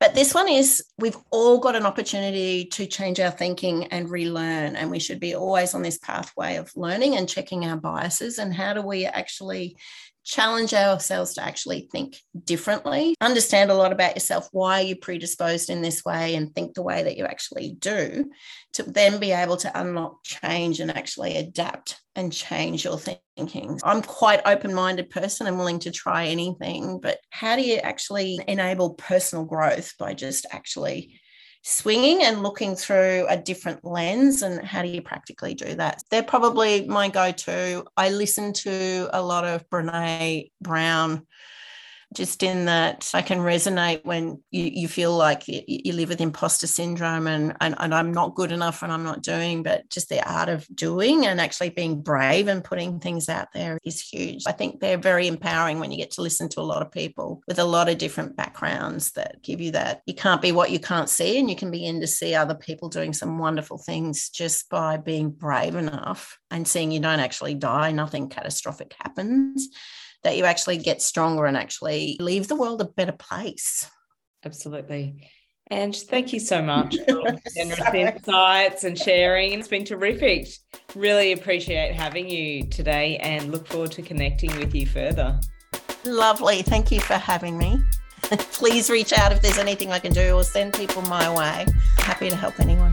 But 0.00 0.14
this 0.14 0.34
one 0.34 0.48
is 0.48 0.84
we've 0.98 1.16
all 1.30 1.58
got 1.58 1.76
an 1.76 1.86
opportunity 1.86 2.64
to 2.66 2.86
change 2.86 3.20
our 3.20 3.30
thinking 3.30 3.84
and 3.86 4.10
relearn. 4.10 4.74
And 4.74 4.90
we 4.90 4.98
should 4.98 5.20
be 5.20 5.34
always 5.34 5.74
on 5.74 5.82
this 5.82 5.98
pathway 5.98 6.56
of 6.56 6.72
learning 6.76 7.16
and 7.16 7.28
checking 7.28 7.64
our 7.64 7.76
biases. 7.76 8.38
And 8.38 8.52
how 8.52 8.74
do 8.74 8.82
we 8.82 9.06
actually 9.06 9.76
challenge 10.24 10.74
ourselves 10.74 11.34
to 11.34 11.42
actually 11.42 11.88
think 11.92 12.16
differently, 12.44 13.14
understand 13.20 13.70
a 13.70 13.74
lot 13.74 13.92
about 13.92 14.14
yourself, 14.14 14.48
why 14.52 14.80
are 14.80 14.84
you're 14.84 14.96
predisposed 14.96 15.70
in 15.70 15.82
this 15.82 16.04
way, 16.04 16.34
and 16.34 16.54
think 16.54 16.74
the 16.74 16.82
way 16.82 17.02
that 17.02 17.16
you 17.16 17.24
actually 17.24 17.76
do, 17.78 18.30
to 18.72 18.82
then 18.82 19.20
be 19.20 19.32
able 19.32 19.56
to 19.58 19.80
unlock 19.80 20.24
change 20.24 20.80
and 20.80 20.90
actually 20.96 21.36
adapt 21.36 22.00
and 22.16 22.32
change 22.32 22.84
your 22.84 22.98
thinking. 22.98 23.78
I'm 23.82 24.02
quite 24.02 24.40
open-minded 24.46 25.10
person. 25.10 25.46
I'm 25.46 25.58
willing 25.58 25.80
to 25.80 25.90
try 25.90 26.26
anything, 26.26 27.00
but 27.00 27.18
how 27.30 27.56
do 27.56 27.62
you 27.62 27.76
actually 27.76 28.40
enable 28.48 28.94
personal 28.94 29.44
growth 29.44 29.92
by 29.98 30.14
just 30.14 30.46
actually 30.50 31.20
swinging 31.64 32.22
and 32.22 32.42
looking 32.42 32.76
through 32.76 33.26
a 33.28 33.38
different 33.38 33.84
lens 33.84 34.42
and 34.42 34.64
how 34.64 34.82
do 34.82 34.88
you 34.88 35.00
practically 35.00 35.54
do 35.54 35.74
that? 35.74 36.02
They're 36.10 36.22
probably 36.22 36.86
my 36.86 37.08
go-to. 37.08 37.84
I 37.96 38.10
listen 38.10 38.52
to 38.52 39.08
a 39.12 39.22
lot 39.22 39.44
of 39.44 39.68
Brené 39.70 40.50
Brown 40.60 41.26
just 42.14 42.42
in 42.42 42.66
that 42.66 43.10
I 43.12 43.22
can 43.22 43.38
resonate 43.38 44.04
when 44.04 44.42
you, 44.50 44.64
you 44.64 44.88
feel 44.88 45.16
like 45.16 45.48
you, 45.48 45.62
you 45.66 45.92
live 45.92 46.08
with 46.08 46.20
imposter 46.20 46.66
syndrome 46.66 47.26
and, 47.26 47.56
and, 47.60 47.74
and 47.78 47.94
I'm 47.94 48.12
not 48.12 48.34
good 48.34 48.52
enough 48.52 48.82
and 48.82 48.92
I'm 48.92 49.02
not 49.02 49.22
doing, 49.22 49.62
but 49.62 49.88
just 49.90 50.08
the 50.08 50.26
art 50.26 50.48
of 50.48 50.66
doing 50.74 51.26
and 51.26 51.40
actually 51.40 51.70
being 51.70 52.02
brave 52.02 52.48
and 52.48 52.64
putting 52.64 53.00
things 53.00 53.28
out 53.28 53.48
there 53.52 53.78
is 53.84 54.00
huge. 54.00 54.44
I 54.46 54.52
think 54.52 54.80
they're 54.80 54.96
very 54.96 55.26
empowering 55.26 55.80
when 55.80 55.90
you 55.90 55.98
get 55.98 56.12
to 56.12 56.22
listen 56.22 56.48
to 56.50 56.60
a 56.60 56.62
lot 56.62 56.82
of 56.82 56.92
people 56.92 57.42
with 57.48 57.58
a 57.58 57.64
lot 57.64 57.88
of 57.88 57.98
different 57.98 58.36
backgrounds 58.36 59.12
that 59.12 59.42
give 59.42 59.60
you 59.60 59.72
that. 59.72 60.02
You 60.06 60.14
can't 60.14 60.42
be 60.42 60.52
what 60.52 60.70
you 60.70 60.78
can't 60.78 61.08
see, 61.08 61.38
and 61.38 61.50
you 61.50 61.56
can 61.56 61.70
begin 61.70 62.00
to 62.00 62.06
see 62.06 62.34
other 62.34 62.54
people 62.54 62.88
doing 62.88 63.12
some 63.12 63.38
wonderful 63.38 63.78
things 63.78 64.30
just 64.30 64.68
by 64.68 64.96
being 64.96 65.30
brave 65.30 65.74
enough 65.74 66.38
and 66.50 66.66
seeing 66.66 66.92
you 66.92 67.00
don't 67.00 67.20
actually 67.20 67.54
die, 67.54 67.90
nothing 67.92 68.28
catastrophic 68.28 68.94
happens 68.98 69.68
that 70.24 70.36
you 70.36 70.44
actually 70.44 70.78
get 70.78 71.00
stronger 71.00 71.46
and 71.46 71.56
actually 71.56 72.16
leave 72.18 72.48
the 72.48 72.56
world 72.56 72.80
a 72.80 72.86
better 72.86 73.12
place. 73.12 73.88
Absolutely. 74.44 75.30
And 75.68 75.96
thank 75.96 76.32
you 76.32 76.40
so 76.40 76.60
much 76.60 76.96
for 77.08 77.22
generous 77.54 77.94
insights 77.94 78.84
and 78.84 78.98
sharing. 78.98 79.52
It's 79.52 79.68
been 79.68 79.84
terrific. 79.84 80.48
Really 80.94 81.32
appreciate 81.32 81.94
having 81.94 82.28
you 82.28 82.66
today 82.66 83.16
and 83.18 83.50
look 83.50 83.66
forward 83.66 83.92
to 83.92 84.02
connecting 84.02 84.54
with 84.58 84.74
you 84.74 84.86
further. 84.86 85.40
Lovely. 86.04 86.62
Thank 86.62 86.90
you 86.90 87.00
for 87.00 87.14
having 87.14 87.56
me. 87.56 87.82
Please 88.22 88.90
reach 88.90 89.12
out 89.12 89.32
if 89.32 89.40
there's 89.40 89.58
anything 89.58 89.90
I 89.90 89.98
can 89.98 90.12
do 90.12 90.34
or 90.34 90.44
send 90.44 90.74
people 90.74 91.02
my 91.02 91.34
way. 91.34 91.66
Happy 91.98 92.28
to 92.28 92.36
help 92.36 92.60
anyone. 92.60 92.92